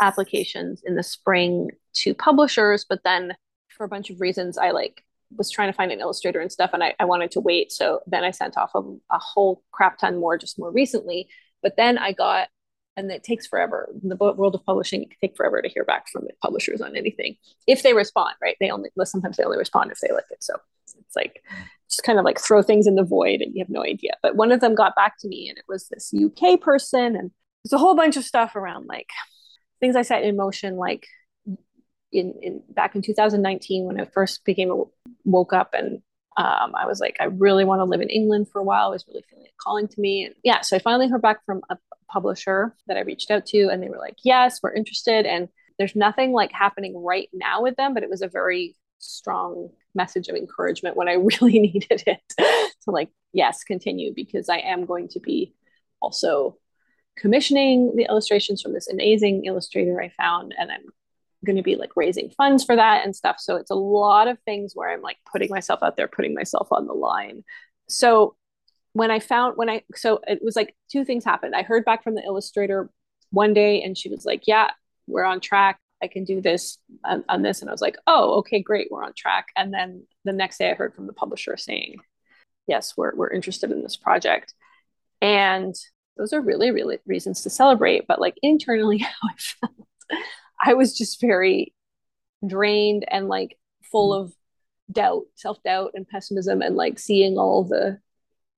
[0.00, 3.34] applications in the spring to publishers, but then
[3.68, 5.02] for a bunch of reasons, I like
[5.36, 7.72] was trying to find an illustrator and stuff, and I, I wanted to wait.
[7.72, 11.28] So then I sent off a, a whole crap ton more just more recently.
[11.62, 12.48] But then I got,
[12.96, 13.88] and it takes forever.
[14.02, 16.80] In the world of publishing, it can take forever to hear back from the publishers
[16.80, 18.34] on anything if they respond.
[18.42, 18.56] Right?
[18.60, 20.42] They only sometimes they only respond if they like it.
[20.42, 20.54] So
[20.98, 21.42] it's like
[21.88, 24.12] just kind of like throw things in the void, and you have no idea.
[24.22, 27.30] But one of them got back to me, and it was this UK person, and
[27.64, 29.08] there's a whole bunch of stuff around like
[29.80, 31.06] things I set in motion, like
[32.12, 34.84] in, in back in 2019 when I first became a,
[35.24, 36.02] woke up and
[36.36, 38.86] um, I was like, I really want to live in England for a while.
[38.86, 40.24] I was really feeling it calling to me.
[40.24, 41.76] And yeah, so I finally heard back from a
[42.10, 45.26] publisher that I reached out to, and they were like, yes, we're interested.
[45.26, 45.48] And
[45.78, 50.28] there's nothing like happening right now with them, but it was a very strong message
[50.28, 55.08] of encouragement when I really needed it to like, yes, continue because I am going
[55.08, 55.54] to be
[56.00, 56.56] also
[57.16, 60.86] commissioning the illustrations from this amazing illustrator I found, and I'm
[61.44, 63.36] going to be like raising funds for that and stuff.
[63.38, 66.68] So it's a lot of things where I'm like putting myself out there, putting myself
[66.70, 67.44] on the line.
[67.88, 68.36] So
[68.92, 71.54] when I found when I so it was like two things happened.
[71.54, 72.90] I heard back from the illustrator
[73.30, 74.70] one day and she was like, "Yeah,
[75.06, 75.78] we're on track.
[76.02, 78.88] I can do this on, on this." And I was like, "Oh, okay, great.
[78.90, 81.96] We're on track." And then the next day I heard from the publisher saying,
[82.66, 84.54] "Yes, we're we're interested in this project."
[85.22, 85.74] And
[86.16, 89.72] those are really really reasons to celebrate, but like internally how I felt
[90.62, 91.74] I was just very
[92.46, 93.58] drained and like
[93.90, 94.32] full of
[94.90, 97.98] doubt, self doubt, and pessimism, and like seeing all the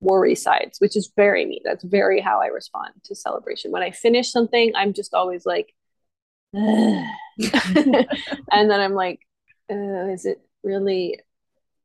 [0.01, 1.61] worry sides, which is very me.
[1.65, 3.71] That's very how I respond to celebration.
[3.71, 5.75] When I finish something, I'm just always like,
[6.53, 7.07] and
[8.51, 9.21] then I'm like,
[9.71, 11.21] uh, is it really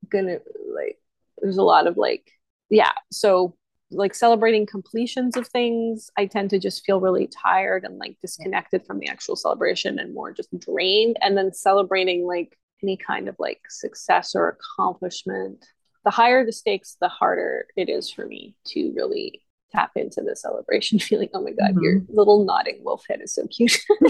[0.10, 0.40] gonna
[0.76, 1.00] like?
[1.42, 2.30] There's a lot of like,
[2.70, 2.92] yeah.
[3.12, 3.56] So
[3.92, 8.86] like celebrating completions of things, I tend to just feel really tired and like disconnected
[8.86, 11.18] from the actual celebration and more just drained.
[11.22, 15.66] And then celebrating like any kind of like success or accomplishment.
[16.06, 20.36] The higher the stakes, the harder it is for me to really tap into the
[20.36, 21.30] celebration feeling.
[21.34, 21.84] Oh my God, mm-hmm.
[21.84, 23.78] your little nodding wolf head is so cute.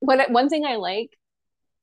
[0.00, 1.16] what one thing I like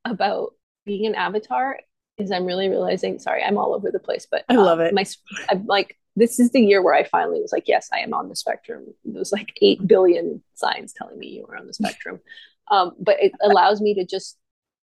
[0.04, 0.54] about
[0.86, 1.80] being an avatar
[2.18, 4.94] is I'm really realizing, sorry, I'm all over the place, but I love um, it.
[4.94, 5.06] My,
[5.50, 8.28] I'm like, this is the year where I finally was like, yes, I am on
[8.28, 8.86] the spectrum.
[9.06, 12.20] There's like 8 billion signs telling me you are on the spectrum.
[12.70, 14.38] Um, but it allows me to just,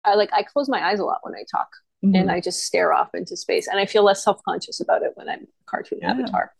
[0.06, 1.68] I like, I close my eyes a lot when I talk
[2.02, 2.14] mm-hmm.
[2.14, 5.28] and I just stare off into space and I feel less self-conscious about it when
[5.28, 6.12] I'm a cartoon yeah.
[6.12, 6.54] avatar.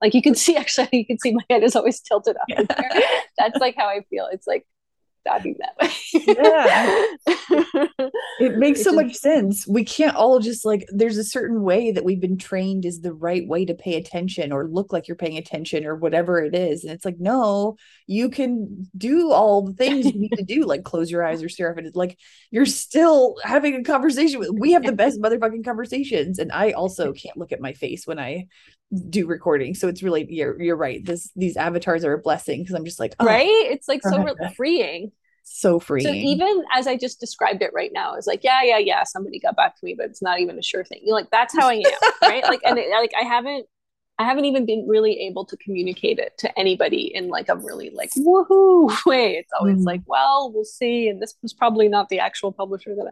[0.00, 2.62] Like you can see, actually, you can see my head is always tilted up yeah.
[2.62, 3.02] there.
[3.36, 4.26] That's like how I feel.
[4.32, 4.66] It's like,
[5.26, 5.90] talking that way.
[6.36, 7.06] yeah.
[8.40, 9.66] It makes so much sense.
[9.68, 13.12] We can't all just like there's a certain way that we've been trained is the
[13.12, 16.82] right way to pay attention or look like you're paying attention or whatever it is.
[16.82, 20.84] And it's like, no, you can do all the things you need to do, like
[20.84, 21.94] close your eyes or stare off at it.
[21.94, 22.18] Like
[22.50, 26.38] you're still having a conversation with we have the best motherfucking conversations.
[26.38, 28.46] And I also can't look at my face when I
[29.08, 29.74] do recording.
[29.74, 31.04] So it's really you're you're right.
[31.04, 33.46] This these avatars are a blessing because I'm just like, oh, right?
[33.46, 34.26] It's like so
[34.56, 35.12] freeing
[35.50, 36.02] so free.
[36.02, 39.40] So even as I just described it right now, it's like, yeah, yeah, yeah, somebody
[39.40, 41.00] got back to me, but it's not even a sure thing.
[41.04, 41.82] You like that's how I am,
[42.22, 42.44] right?
[42.44, 43.66] Like, and it, like I haven't,
[44.18, 47.90] I haven't even been really able to communicate it to anybody in like a really
[47.90, 49.36] like woohoo way.
[49.36, 49.86] It's always mm.
[49.86, 53.06] like, well, we'll see, and this was probably not the actual publisher that.
[53.08, 53.10] I,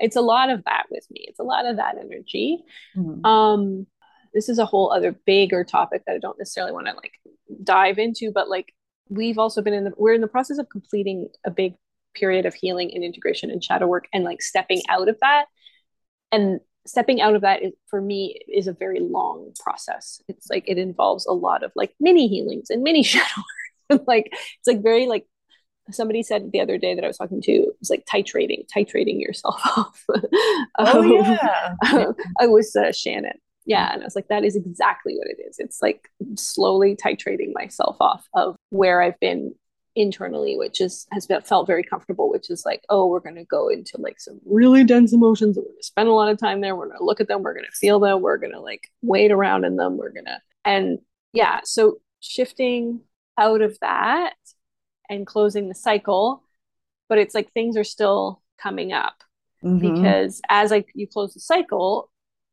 [0.00, 1.24] it's a lot of that with me.
[1.26, 2.62] It's a lot of that energy.
[2.96, 3.26] Mm.
[3.26, 3.86] Um,
[4.32, 7.12] this is a whole other bigger topic that I don't necessarily want to like
[7.62, 8.72] dive into, but like
[9.08, 11.74] we've also been in the we're in the process of completing a big
[12.14, 15.46] period of healing and integration and shadow work and like stepping out of that.
[16.32, 20.20] And stepping out of that is, for me is a very long process.
[20.28, 23.24] It's like it involves a lot of like mini healings and mini shadow
[23.90, 24.02] work.
[24.06, 25.26] Like it's like very like
[25.90, 29.60] somebody said the other day that I was talking to was like titrating titrating yourself
[29.76, 30.04] off.
[30.78, 31.74] Oh yeah.
[31.90, 33.38] Um, I was uh, Shannon
[33.68, 37.52] yeah and i was like that is exactly what it is it's like slowly titrating
[37.52, 39.54] myself off of where i've been
[39.94, 43.44] internally which is has been, felt very comfortable which is like oh we're going to
[43.44, 46.60] go into like some really dense emotions we're going to spend a lot of time
[46.60, 48.60] there we're going to look at them we're going to feel them we're going to
[48.60, 50.98] like wait around in them we're going to and
[51.32, 53.00] yeah so shifting
[53.36, 54.34] out of that
[55.10, 56.42] and closing the cycle
[57.08, 59.24] but it's like things are still coming up
[59.64, 59.78] mm-hmm.
[59.78, 62.10] because as like you close the cycle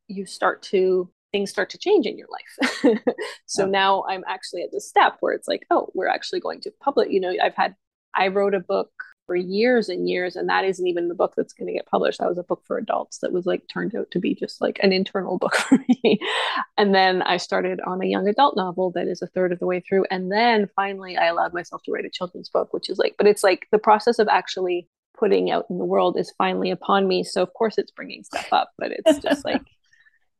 [0.08, 2.98] you start to things start to change in your life.
[3.46, 3.70] so yeah.
[3.70, 7.08] now I'm actually at the step where it's like, oh, we're actually going to publish.
[7.10, 7.74] You know, I've had,
[8.14, 8.90] I wrote a book
[9.26, 12.20] for years and years, and that isn't even the book that's going to get published.
[12.20, 14.78] That was a book for adults that was like turned out to be just like
[14.82, 16.20] an internal book for me.
[16.78, 19.66] and then I started on a young adult novel that is a third of the
[19.66, 20.06] way through.
[20.10, 23.26] And then finally, I allowed myself to write a children's book, which is like, but
[23.26, 24.88] it's like the process of actually
[25.18, 27.24] putting out in the world is finally upon me.
[27.24, 29.62] So of course it's bringing stuff up, but it's just like,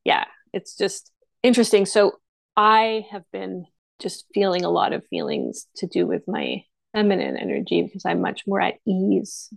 [0.06, 1.10] yeah, it's just
[1.42, 1.84] interesting.
[1.84, 2.12] So
[2.56, 3.66] I have been
[3.98, 6.62] just feeling a lot of feelings to do with my
[6.94, 9.52] feminine energy because I'm much more at ease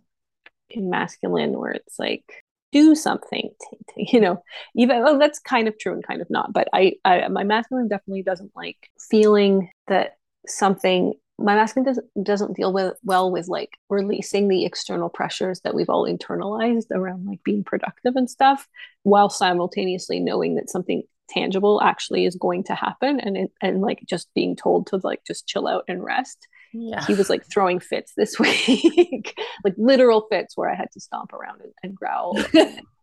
[0.72, 2.24] in masculine, where it's like
[2.72, 3.52] do something,
[3.96, 4.42] you know.
[4.76, 6.52] Even oh, that's kind of true and kind of not.
[6.52, 12.56] But I, I my masculine definitely doesn't like feeling that something my masculine doesn't doesn't
[12.56, 17.44] deal with well with like releasing the external pressures that we've all internalized around like
[17.44, 18.68] being productive and stuff
[19.04, 24.04] while simultaneously knowing that something tangible actually is going to happen and it, and like
[24.08, 27.06] just being told to like just chill out and rest yeah.
[27.06, 31.34] he was like throwing fits this week like literal fits where i had to stomp
[31.34, 32.82] around and, and growl and,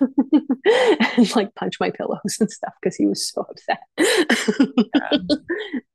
[1.16, 5.18] and like punch my pillows and stuff because he was so upset yeah.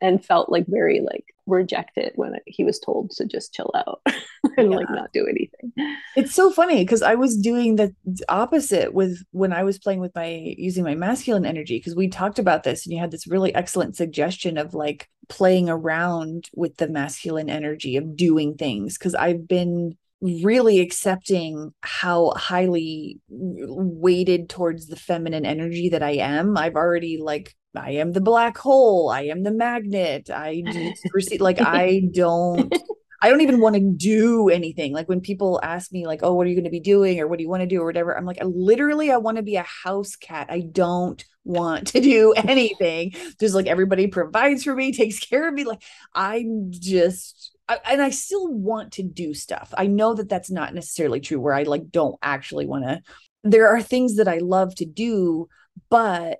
[0.01, 4.01] and felt like very like rejected when he was told to just chill out
[4.57, 4.77] and yeah.
[4.77, 5.71] like not do anything.
[6.15, 7.93] It's so funny because I was doing the
[8.29, 12.39] opposite with when I was playing with my using my masculine energy because we talked
[12.39, 16.87] about this and you had this really excellent suggestion of like playing around with the
[16.87, 24.95] masculine energy of doing things because I've been really accepting how highly weighted towards the
[24.95, 26.57] feminine energy that I am.
[26.57, 29.09] I've already like I am the black hole.
[29.09, 30.29] I am the magnet.
[30.29, 30.93] I do
[31.39, 32.73] like I don't
[33.21, 34.93] I don't even want to do anything.
[34.93, 37.27] Like when people ask me like, "Oh, what are you going to be doing or
[37.27, 39.43] what do you want to do or whatever?" I'm like, I literally I want to
[39.43, 40.47] be a house cat.
[40.49, 43.13] I don't want to do anything.
[43.39, 45.63] Just like everybody provides for me, takes care of me.
[45.63, 45.81] Like
[46.13, 49.73] I'm just I, and I still want to do stuff.
[49.77, 53.01] I know that that's not necessarily true where I like don't actually want to.
[53.43, 55.47] There are things that I love to do,
[55.89, 56.39] but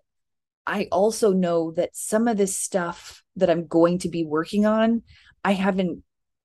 [0.68, 5.04] I also know that some of this stuff that I'm going to be working on,
[5.44, 6.04] I haven't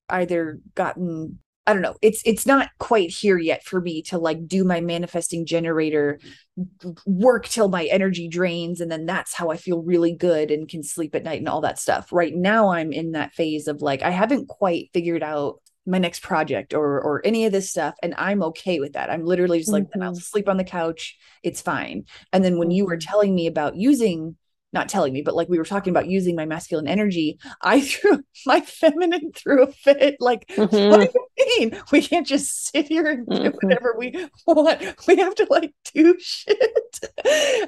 [0.08, 1.38] either gotten
[1.70, 1.94] I don't know.
[2.02, 6.18] It's it's not quite here yet for me to like do my manifesting generator
[7.06, 10.82] work till my energy drains and then that's how I feel really good and can
[10.82, 12.12] sleep at night and all that stuff.
[12.12, 16.22] Right now I'm in that phase of like I haven't quite figured out my next
[16.22, 19.72] project or or any of this stuff and i'm okay with that i'm literally just
[19.72, 20.02] like mm-hmm.
[20.02, 22.04] i'll sleep on the couch it's fine
[22.34, 23.10] and then when you were mm-hmm.
[23.10, 24.36] telling me about using
[24.72, 28.22] not telling me, but like we were talking about using my masculine energy, I threw
[28.46, 30.16] my feminine threw a fit.
[30.20, 30.90] Like, mm-hmm.
[30.90, 31.82] what do you mean?
[31.92, 33.56] We can't just sit here and do mm-hmm.
[33.60, 35.06] whatever we want.
[35.06, 37.00] We have to like do shit.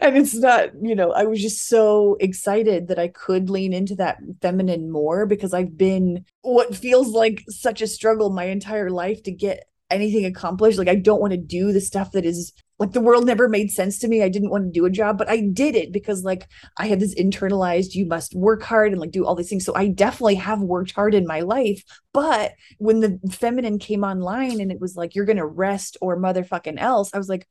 [0.01, 3.97] and it's not, you know, I was just so excited that I could lean into
[3.97, 9.23] that feminine more because I've been what feels like such a struggle my entire life
[9.25, 10.79] to get anything accomplished.
[10.79, 13.71] Like I don't want to do the stuff that is like the world never made
[13.71, 14.25] sense to me.
[14.25, 16.99] I didn't want to do a job, but I did it because like I had
[16.99, 19.65] this internalized you must work hard and like do all these things.
[19.65, 21.85] So I definitely have worked hard in my life.
[22.13, 26.81] But when the feminine came online and it was like you're gonna rest or motherfucking
[26.81, 27.47] else, I was like,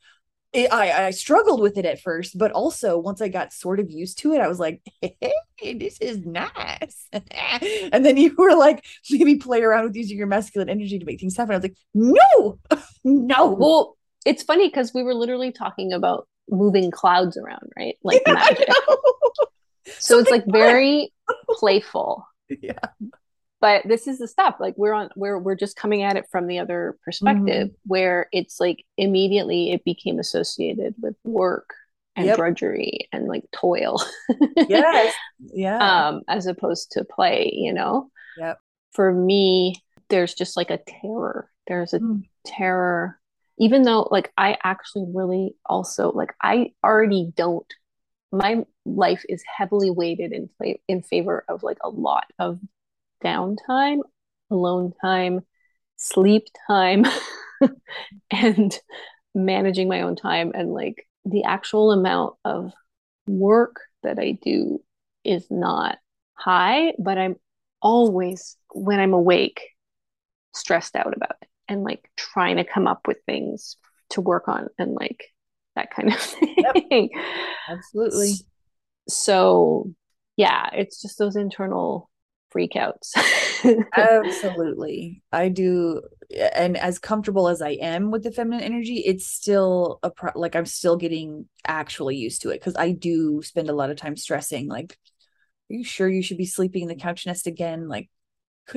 [0.52, 3.90] it, I, I struggled with it at first, but also once I got sort of
[3.90, 7.08] used to it, I was like, hey, this is nice.
[7.14, 11.22] and then you were like, maybe play around with using your masculine energy to make
[11.22, 11.54] things happen.
[11.54, 12.60] I was like, no,
[13.06, 13.52] no.
[13.52, 17.98] Well, it's funny because we were literally talking about moving clouds around, right?
[18.04, 18.70] Like yeah, magic.
[20.00, 21.14] So it's like very
[21.50, 22.26] playful.
[22.62, 22.80] Yeah.
[23.62, 26.48] But this is the stuff like we're on we're we're just coming at it from
[26.48, 27.76] the other perspective mm-hmm.
[27.86, 31.74] where it's like immediately it became associated with work
[32.18, 32.36] and yep.
[32.36, 34.04] drudgery and like toil.
[34.68, 35.14] yes.
[35.40, 36.08] Yeah.
[36.10, 38.10] Um as opposed to play, you know.
[38.38, 38.58] Yep.
[38.92, 39.76] For me
[40.10, 41.50] there's just like a terror.
[41.68, 42.24] There's a mm.
[42.46, 43.18] terror
[43.62, 47.72] even though like I actually really also like I already don't
[48.32, 50.50] my life is heavily weighted in
[50.88, 52.60] in favor of like a lot of
[53.24, 54.00] downtime,
[54.50, 55.42] alone time,
[55.98, 57.06] sleep time
[58.32, 58.78] and
[59.36, 60.52] managing my own time.
[60.56, 62.74] And like the actual amount of
[63.28, 64.82] work that I do
[65.24, 66.00] is not
[66.34, 67.36] high, but I'm
[67.80, 69.62] always when I'm awake,
[70.54, 73.78] stressed out about it and like trying to come up with things
[74.10, 75.24] to work on and like
[75.78, 76.56] that kind of thing.
[76.58, 77.10] Yep.
[77.70, 78.34] Absolutely.
[79.08, 79.94] So,
[80.36, 82.10] yeah, it's just those internal
[82.54, 83.14] freakouts.
[83.96, 85.24] Absolutely.
[85.32, 86.02] I do
[86.54, 90.58] and as comfortable as I am with the feminine energy, it's still a pro- like
[90.58, 94.18] I'm still getting actually used to it cuz I do spend a lot of time
[94.18, 94.98] stressing like
[95.70, 97.88] are you sure you should be sleeping in the couch nest again?
[97.88, 98.10] Like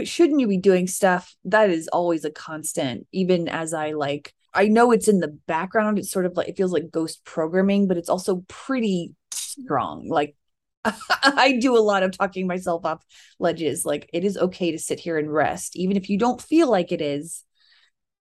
[0.04, 1.34] shouldn't you be doing stuff?
[1.44, 5.98] That is always a constant even as I like I know it's in the background.
[5.98, 10.08] It's sort of like it feels like ghost programming, but it's also pretty strong.
[10.08, 10.36] Like
[10.84, 13.04] I do a lot of talking myself off
[13.38, 13.84] ledges.
[13.84, 16.92] Like it is okay to sit here and rest, even if you don't feel like
[16.92, 17.42] it is.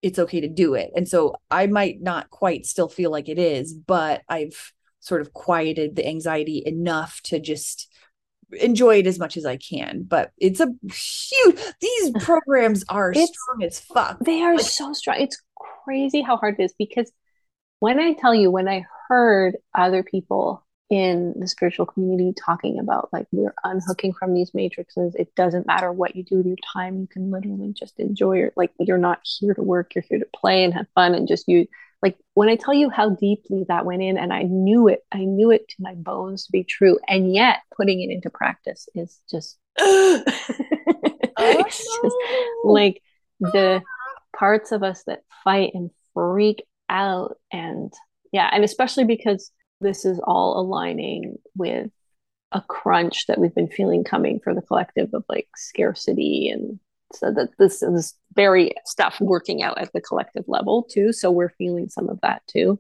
[0.02, 0.92] It's okay to do it.
[0.98, 5.32] And so I might not quite still feel like it is, but I've sort of
[5.32, 7.93] quieted the anxiety enough to just
[8.52, 10.04] enjoy it as much as I can.
[10.04, 11.60] But it's a huge.
[11.80, 14.20] These programs are it's, strong as fuck.
[14.20, 15.20] They are like, so strong.
[15.20, 15.42] It's
[15.84, 17.12] crazy how hard it is because
[17.80, 23.10] when I tell you, when I heard other people in the spiritual community talking about
[23.12, 27.00] like we're unhooking from these matrices it doesn't matter what you do with your time
[27.00, 30.28] you can literally just enjoy it like you're not here to work you're here to
[30.36, 31.66] play and have fun and just you
[32.04, 35.20] like when i tell you how deeply that went in and i knew it i
[35.20, 39.20] knew it to my bones to be true and yet putting it into practice is
[39.32, 39.58] just
[41.40, 43.02] it's just oh, like
[43.40, 43.82] the
[44.38, 47.92] parts of us that fight and freak out and
[48.32, 49.52] yeah and especially because
[49.82, 51.90] this is all aligning with
[52.52, 56.80] a crunch that we've been feeling coming for the collective of like scarcity and
[57.16, 61.14] so that this is very stuff working out at the collective level too.
[61.14, 62.80] So we're feeling some of that too.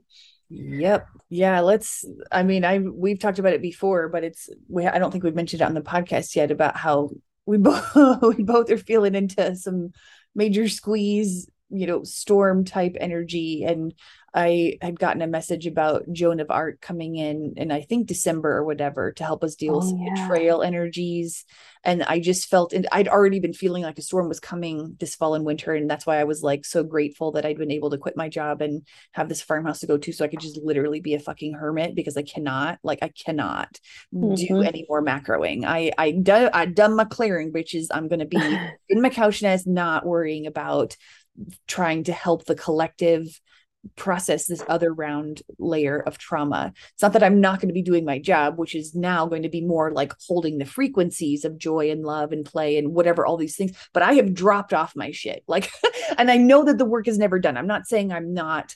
[0.49, 1.07] Yep.
[1.29, 5.09] Yeah let's i mean i we've talked about it before but it's we i don't
[5.09, 7.09] think we've mentioned it on the podcast yet about how
[7.47, 9.91] we both we both are feeling into some
[10.35, 13.93] major squeeze you know storm type energy and
[14.35, 18.57] I had gotten a message about Joan of Arc coming in in I think December
[18.57, 20.23] or whatever to help us deal oh, with yeah.
[20.27, 21.45] betrayal energies.
[21.83, 25.13] And I just felt and I'd already been feeling like a storm was coming this
[25.13, 25.73] fall and winter.
[25.73, 28.27] And that's why I was like so grateful that I'd been able to quit my
[28.27, 31.19] job and have this farmhouse to go to so I could just literally be a
[31.19, 33.79] fucking hermit because I cannot, like I cannot
[34.13, 34.33] mm-hmm.
[34.33, 35.63] do any more macroing.
[35.63, 38.37] I I done I done my clearing, which is I'm gonna be
[38.89, 40.95] in my couch nest, not worrying about
[41.67, 43.39] trying to help the collective
[43.95, 46.73] process this other round layer of trauma.
[46.93, 49.43] It's not that I'm not going to be doing my job, which is now going
[49.43, 53.25] to be more like holding the frequencies of joy and love and play and whatever,
[53.25, 53.75] all these things.
[53.93, 55.43] But I have dropped off my shit.
[55.47, 55.69] Like,
[56.17, 57.57] and I know that the work is never done.
[57.57, 58.75] I'm not saying I'm not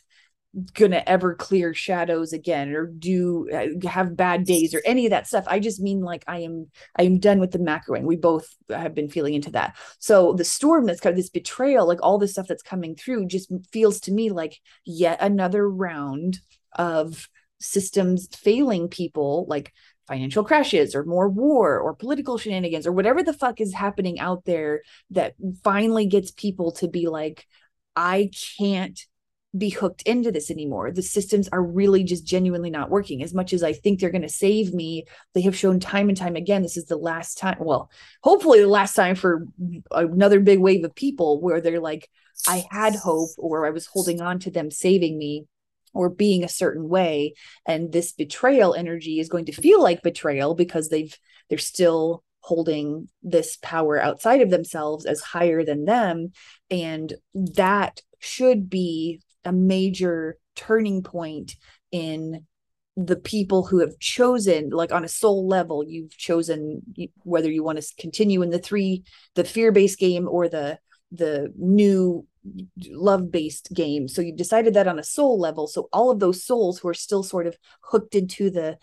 [0.74, 5.28] gonna ever clear shadows again or do uh, have bad days or any of that
[5.28, 5.46] stuff.
[5.48, 6.68] I just mean like i am
[6.98, 8.04] i am done with the macroing.
[8.04, 9.76] We both have been feeling into that.
[10.00, 13.28] So the storm that's kind of this betrayal like all this stuff that's coming through
[13.28, 16.40] just feels to me like yet another round
[16.74, 17.30] of
[17.60, 19.74] systems failing people like
[20.08, 24.46] financial crashes or more war or political shenanigans or whatever the fuck is happening out
[24.46, 25.34] there that
[25.64, 27.46] finally gets people to be like
[27.96, 29.08] i can't
[29.56, 30.92] be hooked into this anymore.
[30.92, 33.24] The systems are really just genuinely not working.
[33.24, 36.18] As much as I think they're going to save me, they have shown time and
[36.18, 37.58] time again this is the last time.
[37.60, 37.90] Well,
[38.24, 39.48] hopefully, the last time for
[39.92, 42.10] another big wave of people where they're like,
[42.48, 45.46] I had hope or I was holding on to them saving me
[45.94, 47.34] or being a certain way.
[47.66, 51.18] And this betrayal energy is going to feel like betrayal because they've,
[51.50, 56.32] they're still holding this power outside of themselves as higher than them.
[56.70, 61.56] And that should be a major turning point
[61.92, 62.46] in
[62.96, 66.82] the people who have chosen like on a soul level you've chosen
[67.24, 69.04] whether you want to continue in the three
[69.36, 70.80] the fear-based game or the
[71.12, 72.26] the new
[72.92, 74.08] love-based game.
[74.08, 75.68] So you've decided that on a soul level.
[75.68, 78.78] So all of those souls who are still sort of hooked into the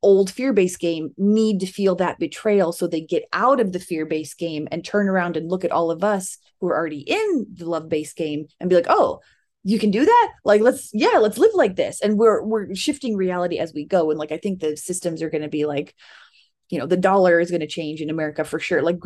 [0.00, 2.72] old fear-based game need to feel that betrayal.
[2.72, 5.90] So they get out of the fear-based game and turn around and look at all
[5.90, 9.20] of us who are already in the love-based game and be like oh
[9.68, 10.32] you can do that?
[10.44, 12.00] Like let's yeah let's live like this.
[12.00, 14.10] And we're we're shifting reality as we go.
[14.10, 15.94] And like i think the systems are going to be like
[16.70, 18.80] you know the dollar is going to change in america for sure.
[18.80, 18.96] Like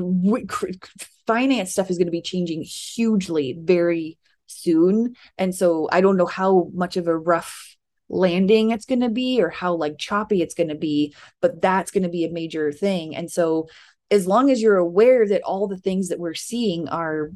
[1.27, 5.17] finance stuff is going to be changing hugely very soon.
[5.37, 7.77] And so i don't know how much of a rough
[8.09, 11.91] landing it's going to be or how like choppy it's going to be but that's
[11.91, 13.17] going to be a major thing.
[13.17, 13.67] And so
[14.13, 17.33] as long as you're aware that all the things that we're seeing are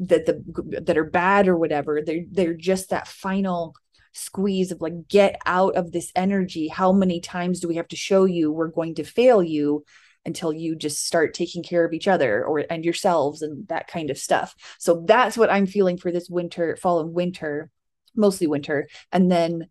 [0.00, 3.74] that the that are bad or whatever they're they're just that final
[4.12, 6.68] squeeze of like get out of this energy.
[6.68, 9.84] How many times do we have to show you we're going to fail you
[10.24, 14.10] until you just start taking care of each other or and yourselves and that kind
[14.10, 14.54] of stuff?
[14.78, 17.70] So that's what i'm feeling for this winter fall and winter
[18.16, 18.88] mostly winter.
[19.12, 19.68] And then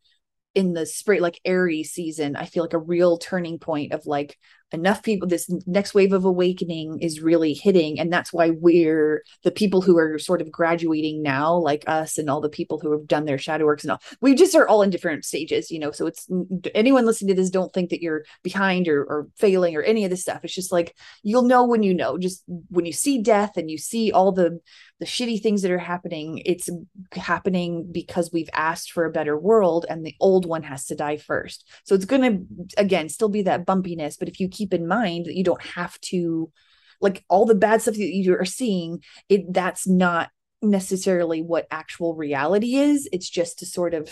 [0.55, 4.39] in the spring like airy season i feel like a real turning point of like
[4.71, 9.51] enough people this next wave of awakening is really hitting and that's why we're the
[9.51, 13.07] people who are sort of graduating now like us and all the people who have
[13.07, 15.91] done their shadow works and all we just are all in different stages you know
[15.91, 16.27] so it's
[16.75, 20.09] anyone listening to this don't think that you're behind or, or failing or any of
[20.09, 20.41] this stuff.
[20.43, 23.77] It's just like you'll know when you know just when you see death and you
[23.77, 24.59] see all the
[24.99, 26.69] the shitty things that are happening it's
[27.13, 31.17] happening because we've asked for a better world and the old one has to die
[31.17, 31.67] first.
[31.83, 35.25] So it's going to again still be that bumpiness but if you keep in mind
[35.25, 36.51] that you don't have to
[36.99, 40.29] like all the bad stuff that you are seeing it that's not
[40.63, 43.07] necessarily what actual reality is.
[43.11, 44.09] It's just to sort of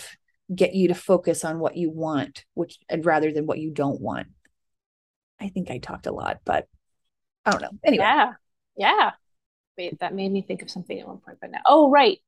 [0.54, 4.00] get you to focus on what you want which and rather than what you don't
[4.00, 4.28] want.
[5.40, 6.68] I think i talked a lot but
[7.46, 7.72] i don't know.
[7.84, 8.04] Anyway.
[8.04, 8.34] Yeah.
[8.78, 9.12] Yeah
[9.78, 12.20] wait that made me think of something at one point but now oh right.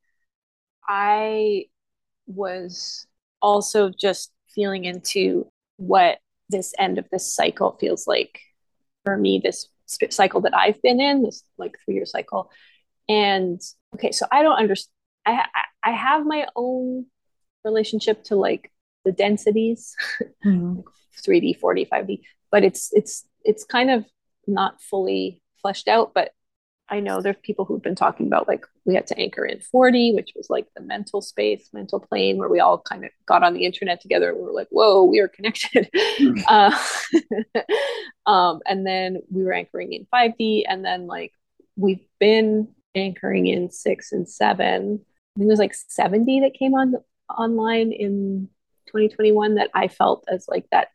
[0.90, 1.66] I
[2.28, 3.06] was
[3.42, 6.20] also just feeling into what
[6.50, 8.40] this end of this cycle feels like
[9.04, 9.68] for me this
[10.10, 12.52] cycle that i've been in this like three year cycle.
[13.10, 13.62] And
[13.96, 14.92] okay so i don't understand
[15.26, 15.46] I,
[15.84, 17.06] I have my own
[17.64, 18.72] relationship to like
[19.04, 19.96] the densities
[20.46, 20.82] mm-hmm.
[21.26, 22.22] 3d 4d 5d
[22.52, 24.06] but it's it's it's kind of
[24.46, 26.32] not fully fleshed out but
[26.90, 30.16] I know there's people who've been talking about like we had to anchor in 4D,
[30.16, 33.54] which was like the mental space, mental plane, where we all kind of got on
[33.54, 34.30] the internet together.
[34.30, 35.90] And we were like, whoa, we are connected.
[35.94, 36.44] Mm.
[36.48, 37.62] uh,
[38.30, 40.64] um, and then we were anchoring in 5D.
[40.68, 41.34] And then like
[41.76, 45.02] we've been anchoring in six and seven.
[45.36, 46.96] I think it was like 70 that came on
[47.30, 48.50] online in
[48.88, 50.88] 2021 that I felt as like that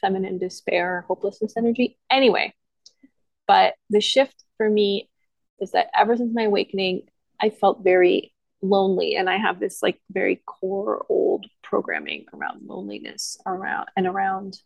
[0.00, 1.98] feminine despair, hopelessness energy.
[2.10, 2.54] Anyway,
[3.46, 5.08] but the shift for me
[5.62, 7.02] is that ever since my awakening,
[7.40, 9.16] I felt very lonely.
[9.16, 14.58] And I have this like very core old programming around loneliness around and around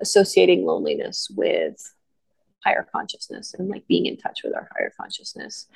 [0.00, 1.76] associating loneliness with
[2.64, 5.66] higher consciousness and like being in touch with our higher consciousness.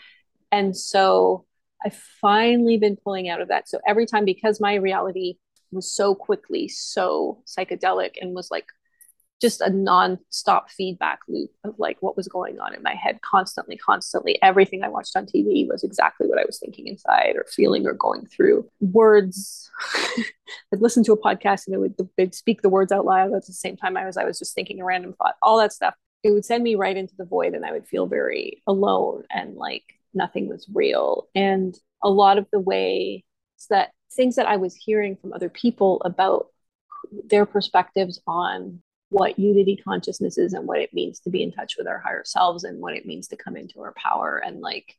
[0.51, 1.47] And so
[1.85, 3.69] I've finally been pulling out of that.
[3.69, 5.37] So every time, because my reality
[5.71, 8.67] was so quickly so psychedelic and was like
[9.41, 13.77] just a non-stop feedback loop of like what was going on in my head constantly
[13.77, 14.41] constantly.
[14.43, 17.95] Everything i watched on tv was exactly what i was thinking inside or feeling or
[17.95, 18.69] going through.
[18.81, 19.71] Words.
[20.73, 23.47] I'd listen to a podcast and it would they'd speak the words out loud at
[23.47, 25.95] the same time i was i was just thinking a random thought all that stuff.
[26.23, 29.57] It would send me right into the void and i would feel very alone and
[29.57, 31.29] like nothing was real.
[31.35, 33.23] And a lot of the ways
[33.69, 36.49] that things that i was hearing from other people about
[37.29, 41.75] their perspectives on what unity consciousness is and what it means to be in touch
[41.77, 44.97] with our higher selves and what it means to come into our power and like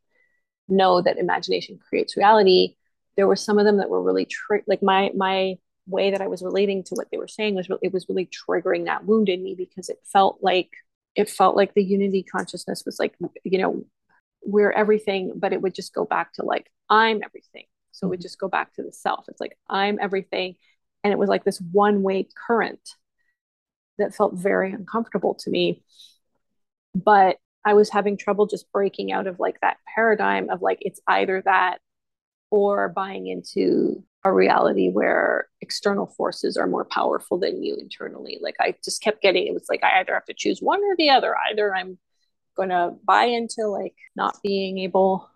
[0.68, 2.76] know that imagination creates reality.
[3.18, 5.56] There were some of them that were really tri- like my my
[5.88, 8.30] way that i was relating to what they were saying was re- it was really
[8.48, 10.70] triggering that wound in me because it felt like
[11.16, 13.84] it felt like the unity consciousness was like you know
[14.44, 17.66] we're everything but it would just go back to like i'm everything.
[17.92, 18.24] So it would mm-hmm.
[18.24, 19.26] just go back to the self.
[19.28, 20.56] It's like i'm everything.
[21.04, 22.88] And it was like this one way current
[24.02, 25.84] that felt very uncomfortable to me.
[26.94, 31.00] But I was having trouble just breaking out of like that paradigm of like it's
[31.08, 31.80] either that
[32.50, 38.38] or buying into a reality where external forces are more powerful than you internally.
[38.42, 40.96] Like I just kept getting it was like I either have to choose one or
[40.98, 41.36] the other.
[41.50, 41.98] Either I'm
[42.56, 45.30] going to buy into like not being able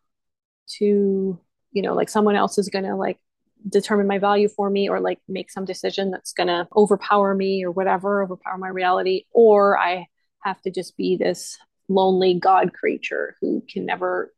[0.77, 1.39] to,
[1.71, 3.19] you know, like someone else is going to like
[3.67, 7.63] determine my value for me or like make some decision that's going to overpower me
[7.63, 9.25] or whatever, overpower my reality.
[9.31, 10.07] Or I
[10.43, 11.57] have to just be this
[11.87, 14.33] lonely God creature who can never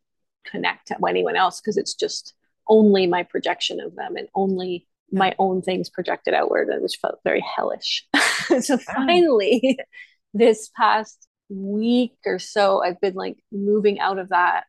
[0.45, 2.34] connect to anyone else because it's just
[2.69, 7.19] only my projection of them and only my own things projected outward, And which felt
[7.23, 8.05] very hellish.
[8.61, 8.93] so ah.
[8.93, 9.80] finally,
[10.34, 14.65] this past week or so, I've been like moving out of that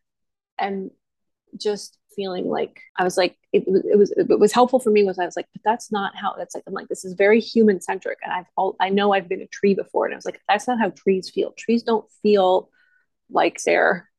[0.59, 0.91] and
[1.57, 5.19] just feeling like I was like it, it was it was helpful for me was
[5.19, 7.81] I was like but that's not how that's like I'm like this is very human
[7.81, 10.41] centric and I've all I know I've been a tree before and I was like
[10.49, 11.53] that's not how trees feel.
[11.53, 12.71] Trees don't feel
[13.31, 14.11] like they're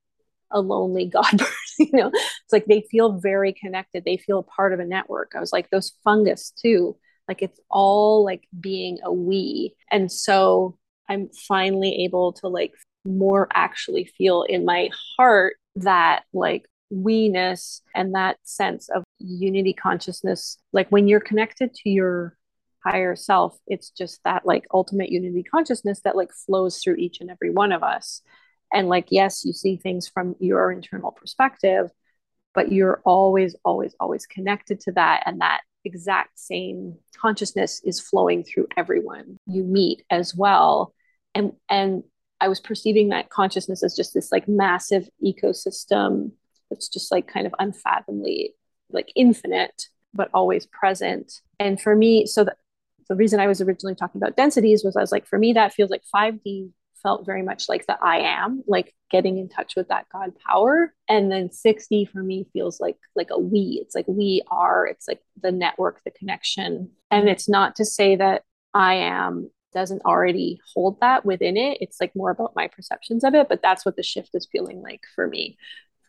[0.51, 2.11] a lonely god person you know?
[2.13, 4.05] It's like they feel very connected.
[4.05, 5.33] They feel a part of a network.
[5.35, 6.95] I was like those fungus too
[7.29, 9.75] like it's all like being a we.
[9.91, 10.77] And so
[11.07, 12.73] I'm finally able to like
[13.05, 20.57] more actually feel in my heart that like we-ness and that sense of unity consciousness.
[20.73, 22.35] Like when you're connected to your
[22.83, 27.29] higher self it's just that like ultimate unity consciousness that like flows through each and
[27.29, 28.21] every one of us.
[28.73, 31.91] And like yes you see things from your internal perspective
[32.55, 38.43] but you're always always always connected to that and that exact same consciousness is flowing
[38.43, 40.93] through everyone you meet as well.
[41.35, 42.03] And and
[42.41, 46.31] i was perceiving that consciousness as just this like massive ecosystem
[46.69, 48.53] that's just like kind of unfathomably
[48.91, 52.55] like infinite but always present and for me so the,
[53.07, 55.73] the reason i was originally talking about densities was i was like for me that
[55.73, 59.87] feels like 5d felt very much like the I am, like getting in touch with
[59.89, 60.93] that God power.
[61.07, 63.79] And then 6D for me feels like like a we.
[63.83, 66.91] It's like we are, it's like the network, the connection.
[67.11, 68.43] And it's not to say that
[68.73, 71.77] I am doesn't already hold that within it.
[71.79, 74.81] It's like more about my perceptions of it, but that's what the shift is feeling
[74.81, 75.57] like for me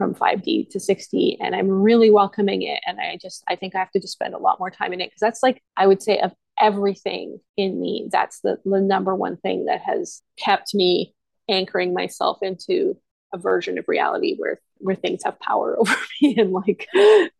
[0.00, 3.80] from 5D to 6D and I'm really welcoming it and I just I think I
[3.80, 6.02] have to just spend a lot more time in it because that's like I would
[6.02, 11.14] say of everything in me that's the, the number one thing that has kept me
[11.50, 12.96] anchoring myself into
[13.34, 16.88] a version of reality where where things have power over me and like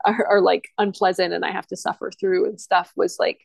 [0.05, 3.41] are, are like unpleasant and I have to suffer through and stuff was like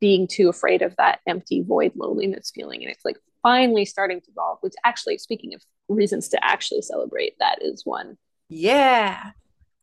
[0.00, 4.30] being too afraid of that empty void loneliness feeling and it's like finally starting to
[4.30, 8.16] evolve which actually speaking of reasons to actually celebrate that is one
[8.50, 9.32] yeah.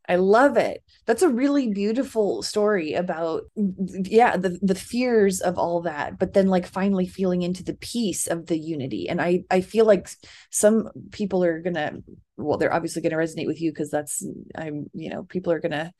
[0.10, 0.84] I love it.
[1.06, 6.48] That's a really beautiful story about yeah, the the fears of all that, but then
[6.48, 9.10] like finally feeling into the peace of the unity.
[9.10, 10.10] And I I feel like
[10.52, 12.04] some people are going to
[12.38, 15.62] well, they're obviously going to resonate with you because that's I'm, you know, people are
[15.62, 15.94] going to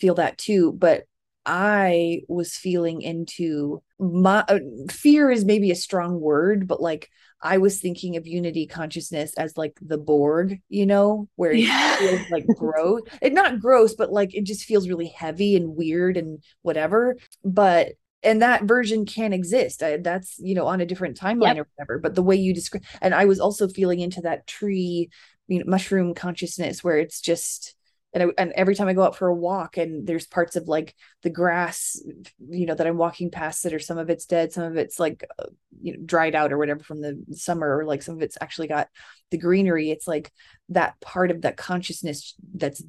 [0.00, 1.04] feel that too, but
[1.44, 4.58] I was feeling into my uh,
[4.90, 7.08] fear is maybe a strong word, but like
[7.40, 11.96] I was thinking of unity consciousness as like the Borg, you know, where it yeah.
[11.96, 13.02] feels like gross.
[13.20, 17.16] It not gross, but like it just feels really heavy and weird and whatever.
[17.44, 19.82] But and that version can exist.
[19.82, 21.66] I, that's you know on a different timeline yep.
[21.66, 21.98] or whatever.
[21.98, 25.10] But the way you describe, and I was also feeling into that tree,
[25.48, 27.74] you know, mushroom consciousness where it's just
[28.14, 30.68] and I, and every time I go out for a walk and there's parts of
[30.68, 32.00] like the grass
[32.48, 34.98] you know that I'm walking past that or some of it's dead some of it's
[34.98, 35.46] like uh,
[35.80, 38.68] you know dried out or whatever from the summer or like some of it's actually
[38.68, 38.88] got
[39.30, 40.30] the greenery it's like
[40.68, 42.82] that part of that consciousness that's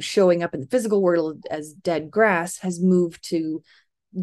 [0.00, 3.62] showing up in the physical world as dead grass has moved to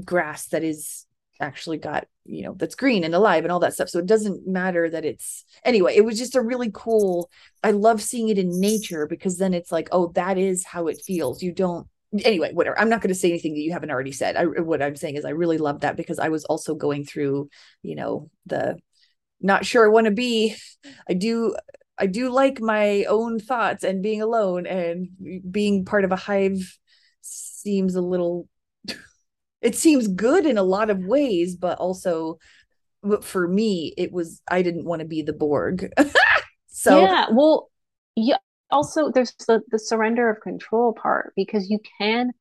[0.04, 1.06] grass that is
[1.40, 3.90] actually got you know that's green and alive and all that stuff.
[3.90, 7.30] So it doesn't matter that it's anyway it was just a really cool
[7.64, 11.02] i love seeing it in nature because then it's like oh that is how it
[11.06, 11.42] feels.
[11.44, 11.88] You don't
[12.24, 12.80] anyway whatever.
[12.80, 14.36] I'm not going to say anything that you haven't already said.
[14.36, 17.50] I, what i'm saying is i really love that because i was also going through
[17.82, 18.78] you know the
[19.42, 20.56] not sure i want to be.
[21.10, 21.56] I do
[21.98, 25.10] i do like my own thoughts and being alone and
[25.50, 26.78] being part of a hive
[27.22, 28.48] seems a little
[29.62, 32.38] it seems good in a lot of ways but also
[33.22, 35.92] for me it was i didn't want to be the borg.
[36.78, 37.72] So yeah well
[38.18, 38.38] yeah
[38.70, 42.32] also there's the, the surrender of control part because you can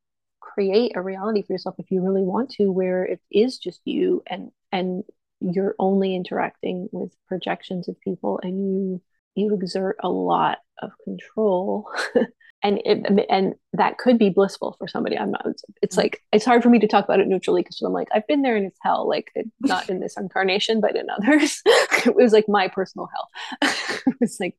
[0.41, 4.23] create a reality for yourself if you really want to where it is just you
[4.27, 5.05] and and
[5.41, 9.03] you're only interacting with projections of people and you
[9.35, 11.89] you exert a lot of control
[12.65, 15.47] and it, and that could be blissful for somebody i'm not
[15.83, 15.99] it's mm.
[15.99, 18.43] like it's hard for me to talk about it neutrally because i'm like i've been
[18.43, 21.62] there and it's hell like it, not in this incarnation but in others.
[22.07, 23.71] It was like my personal hell.
[24.07, 24.57] It was like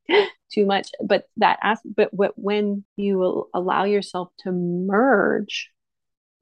[0.52, 5.70] too much but that ask but what when you will allow yourself to merge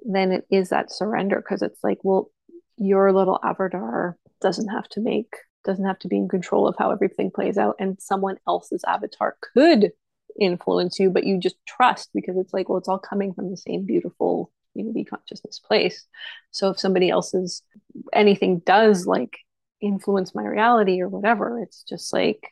[0.05, 2.32] then it is that surrender because it's like well
[2.78, 5.34] your little avatar doesn't have to make
[5.66, 9.36] doesn't have to be in control of how everything plays out and someone else's avatar
[9.53, 9.91] could
[10.39, 13.57] influence you, but you just trust because it's like, well, it's all coming from the
[13.57, 16.05] same beautiful unity consciousness place.
[16.51, 17.61] So if somebody else's
[18.11, 19.38] anything does like
[19.81, 22.47] influence my reality or whatever, it's just like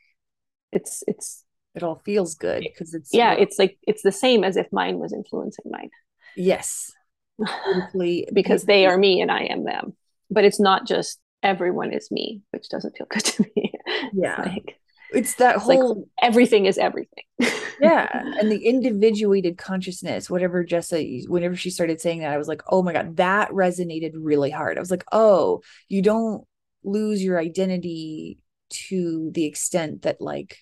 [0.71, 1.43] it's it's
[1.75, 4.99] it all feels good because it's yeah, it's like it's the same as if mine
[4.99, 5.89] was influencing mine.
[6.35, 6.91] Yes.
[8.33, 9.95] because they are me and I am them.
[10.29, 13.73] But it's not just everyone is me, which doesn't feel good to me.
[14.13, 14.41] Yeah.
[14.41, 14.80] like
[15.13, 17.23] it's that whole like everything is everything.
[17.81, 22.61] Yeah and the individuated consciousness whatever jessa whenever she started saying that i was like
[22.67, 24.77] oh my god that resonated really hard.
[24.77, 26.45] I was like oh you don't
[26.83, 28.37] lose your identity
[28.69, 30.59] to the extent that like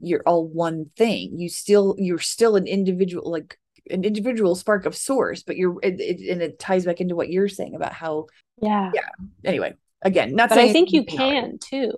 [0.00, 1.38] you're all one thing.
[1.38, 3.58] You still you're still an individual like
[3.90, 7.30] an individual spark of source but you're it, it, and it ties back into what
[7.30, 8.26] you're saying about how
[8.60, 8.90] yeah.
[8.94, 9.08] Yeah
[9.44, 11.60] anyway again not but i think you can hard.
[11.60, 11.92] too.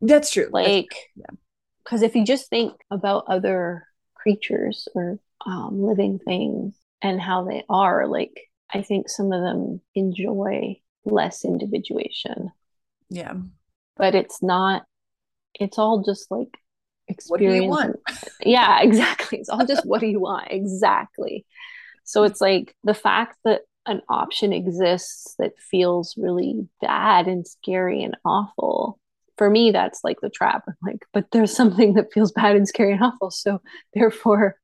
[0.00, 1.36] That's true like because yeah.
[2.02, 8.06] If you just think about other creatures or um, living things and how they are
[8.06, 8.40] like
[8.72, 12.50] i think some of them enjoy less individuation
[13.10, 13.34] Yeah.
[13.96, 14.84] but it's not
[15.58, 16.56] it's all just like
[17.28, 17.96] What do you experience want?
[18.44, 21.44] yeah exactly it's all just what do you want exactly
[22.04, 28.02] so it's like the fact that an option exists that feels really bad and scary
[28.04, 28.98] and awful
[29.38, 32.66] for me that's like the trap I'm like but there's something that feels bad and
[32.68, 33.60] scary and awful so
[33.94, 34.56] therefore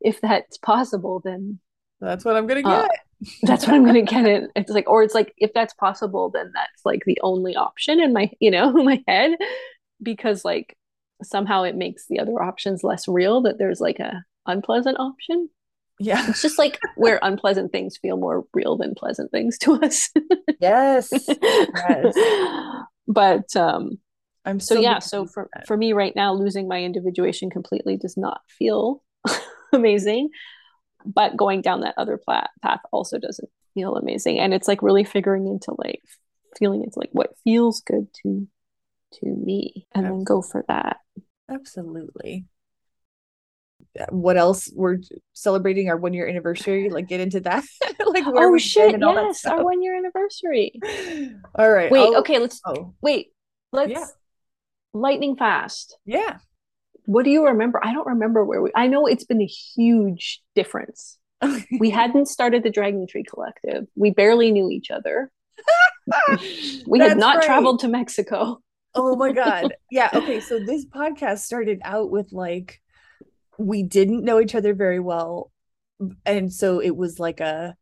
[0.00, 1.58] if that's possible then
[2.00, 3.00] That's what I'm gonna Uh, get.
[3.42, 4.50] that's what I'm gonna get it.
[4.56, 8.12] It's like, or it's like, if that's possible, then that's like the only option in
[8.12, 9.32] my, you know, my head,
[10.02, 10.76] because like
[11.22, 13.40] somehow it makes the other options less real.
[13.42, 15.48] That there's like a unpleasant option.
[15.98, 16.28] yeah.
[16.28, 20.10] It's just like where unpleasant things feel more real than pleasant things to us.
[20.60, 22.14] yes, Yes.
[23.06, 23.98] But um,
[24.44, 28.40] I'm so yeah, so for for me right now, losing my individuation completely does not
[28.48, 29.02] feel
[29.72, 30.30] amazing.
[31.06, 35.04] But going down that other pla- path also doesn't feel amazing, and it's like really
[35.04, 36.00] figuring into like
[36.58, 38.46] feeling into like what feels good to
[39.20, 40.98] to me, and then go for that.
[41.50, 42.46] Absolutely.
[44.10, 44.70] What else?
[44.74, 44.98] We're
[45.34, 46.88] celebrating our one year anniversary.
[46.94, 47.64] Like, get into that.
[48.06, 48.94] like, where Oh shit!
[48.94, 50.72] and all that Yes, our one year anniversary.
[51.54, 51.90] All right.
[51.90, 53.32] Wait, I'll- okay, let's Oh, wait.
[53.72, 54.06] Let's Yeah.
[54.94, 55.98] Lightning fast.
[56.06, 56.38] yeah.
[57.06, 57.84] What do you remember?
[57.84, 58.70] I don't remember where we.
[58.74, 61.18] I know it's been a huge difference.
[61.78, 63.84] we hadn't started the Dragon Tree Collective.
[63.94, 65.30] We barely knew each other.
[66.86, 67.44] We had not right.
[67.44, 68.62] traveled to Mexico.
[68.94, 69.74] Oh my God.
[69.90, 70.08] Yeah.
[70.14, 70.40] Okay.
[70.40, 72.80] So this podcast started out with like,
[73.58, 75.50] we didn't know each other very well.
[76.24, 77.74] And so it was like a,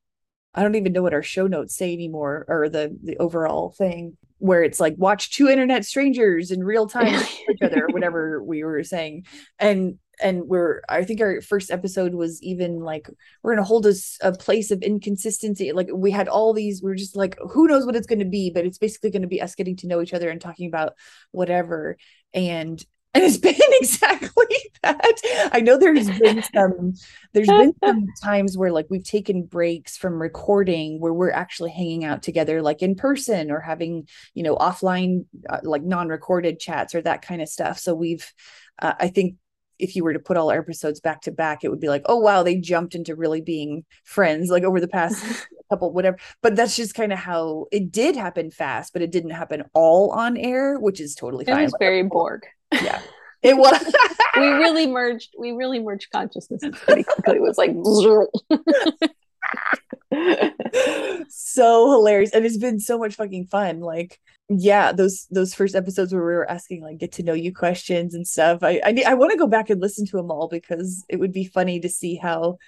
[0.55, 4.17] I don't even know what our show notes say anymore or the the overall thing
[4.43, 7.14] where it's like watch two internet strangers in real time
[7.49, 9.24] each other whatever we were saying.
[9.61, 13.09] And and we're I think our first episode was even like
[13.43, 15.70] we're gonna hold us a place of inconsistency.
[15.70, 18.51] Like we had all these, we are just like, who knows what it's gonna be,
[18.51, 20.95] but it's basically gonna be us getting to know each other and talking about
[21.30, 21.97] whatever.
[22.34, 22.84] And
[23.15, 24.47] and it's been exactly
[24.83, 25.51] that.
[25.53, 26.95] I know there's been some
[27.33, 32.05] there's been some times where like we've taken breaks from recording where we're actually hanging
[32.05, 37.03] out together like in person or having you know offline uh, like non-recorded chats or
[37.03, 38.33] that kind of stuff so we've
[38.81, 39.37] uh, i think
[39.79, 42.03] if you were to put all our episodes back to back it would be like
[42.07, 45.25] oh wow they jumped into really being friends like over the past
[45.71, 49.31] couple whatever but that's just kind of how it did happen fast but it didn't
[49.31, 52.47] happen all on air which is totally It fine was very Borg.
[52.73, 53.01] Yeah
[53.43, 53.95] it was
[54.37, 55.35] We really merged.
[55.39, 57.37] We really merged consciousnesses pretty quickly.
[57.37, 57.73] It was like.
[61.29, 66.12] so hilarious and it's been so much fucking fun like yeah those those first episodes
[66.12, 69.14] where we were asking like get to know you questions and stuff i i, I
[69.14, 71.89] want to go back and listen to them all because it would be funny to
[71.89, 72.59] see how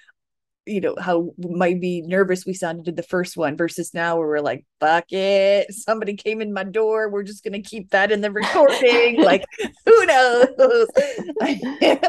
[0.65, 4.27] you know how might be nervous we sounded in the first one versus now where
[4.27, 8.21] we're like fuck it somebody came in my door we're just gonna keep that in
[8.21, 9.45] the recording like
[9.85, 10.87] who knows?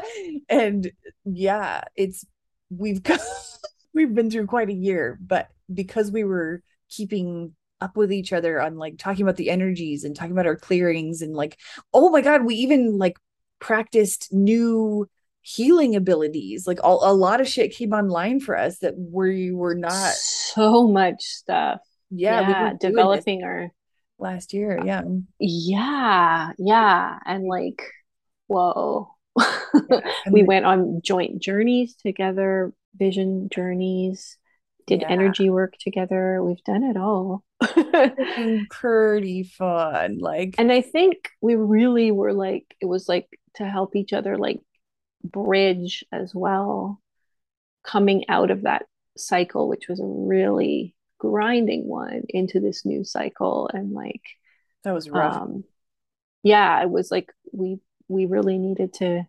[0.48, 0.90] And
[1.24, 2.24] yeah it's
[2.70, 3.20] we've got
[3.94, 8.60] we've been through quite a year but because we were keeping up with each other
[8.60, 11.58] on like talking about the energies and talking about our clearings and like
[11.92, 13.18] oh my god we even like
[13.58, 15.06] practiced new
[15.46, 19.74] healing abilities like all, a lot of shit came online for us that we were
[19.76, 21.80] not so much stuff.
[22.10, 23.70] yeah, we Yeah, were developing our.
[24.18, 25.02] last year uh, yeah
[25.38, 27.82] Yeah, yeah, and like,
[28.48, 29.10] whoa.
[30.24, 34.38] And we went on joint journeys together, vision journeys,
[34.86, 35.10] did Yeah.
[35.10, 36.42] energy work together.
[36.42, 37.44] We've done it all.
[38.70, 43.96] pretty fun like and I think we really were like, it was like to help
[43.96, 44.60] each other like
[45.24, 47.00] bridge as well,
[47.84, 48.86] coming out of that
[49.16, 53.70] cycle, which was a really grinding one, into this new cycle.
[53.72, 54.22] And like,
[54.84, 55.64] that was rough um,
[56.46, 59.24] yeah, it was like we we really needed to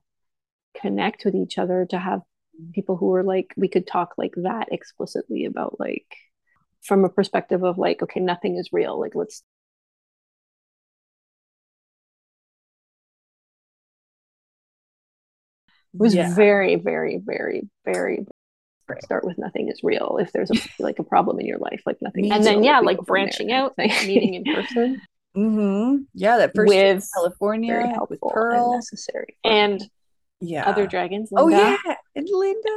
[0.79, 2.21] connect with each other to have
[2.73, 6.05] people who were like we could talk like that explicitly about like
[6.83, 9.41] from a perspective of like okay nothing is real like let's
[15.98, 16.34] was Yeah.
[16.36, 18.26] very very very very
[19.02, 20.18] start with nothing is real.
[20.22, 22.98] If there's a like a problem in your life like nothing and then yeah like
[23.00, 25.02] branching out meeting in person.
[25.36, 28.74] Hmm yeah that first with california very with helpful and pearl.
[28.76, 29.38] necessary.
[29.43, 29.84] And
[30.39, 30.66] yeah.
[30.70, 31.78] other dragons oh Linda.
[31.86, 31.95] yeah.
[32.16, 32.70] And linda.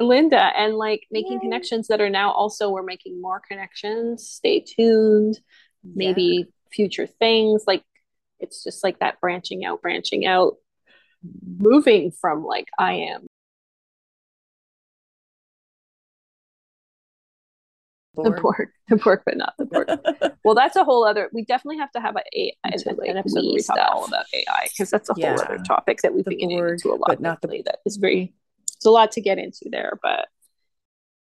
[0.00, 1.38] Linda and like making Yay.
[1.40, 4.28] connections that are now also we're making more connections.
[4.28, 5.40] Stay tuned.
[5.82, 7.64] Maybe future things.
[7.66, 7.82] Like
[8.38, 10.54] it's just like that branching out, branching out,
[11.58, 13.26] moving from like I am
[18.14, 19.88] the Borg, the Borg, but not the Borg.
[20.44, 21.30] well, that's a whole other.
[21.32, 24.24] We definitely have to have a, an, like an episode where we talk all about
[24.34, 25.36] AI because that's a whole Yeah.
[25.36, 27.62] other topic that we've The been getting into a lot but not the- lately.
[27.66, 28.34] That is very.
[28.76, 30.28] It's a lot to get into there, but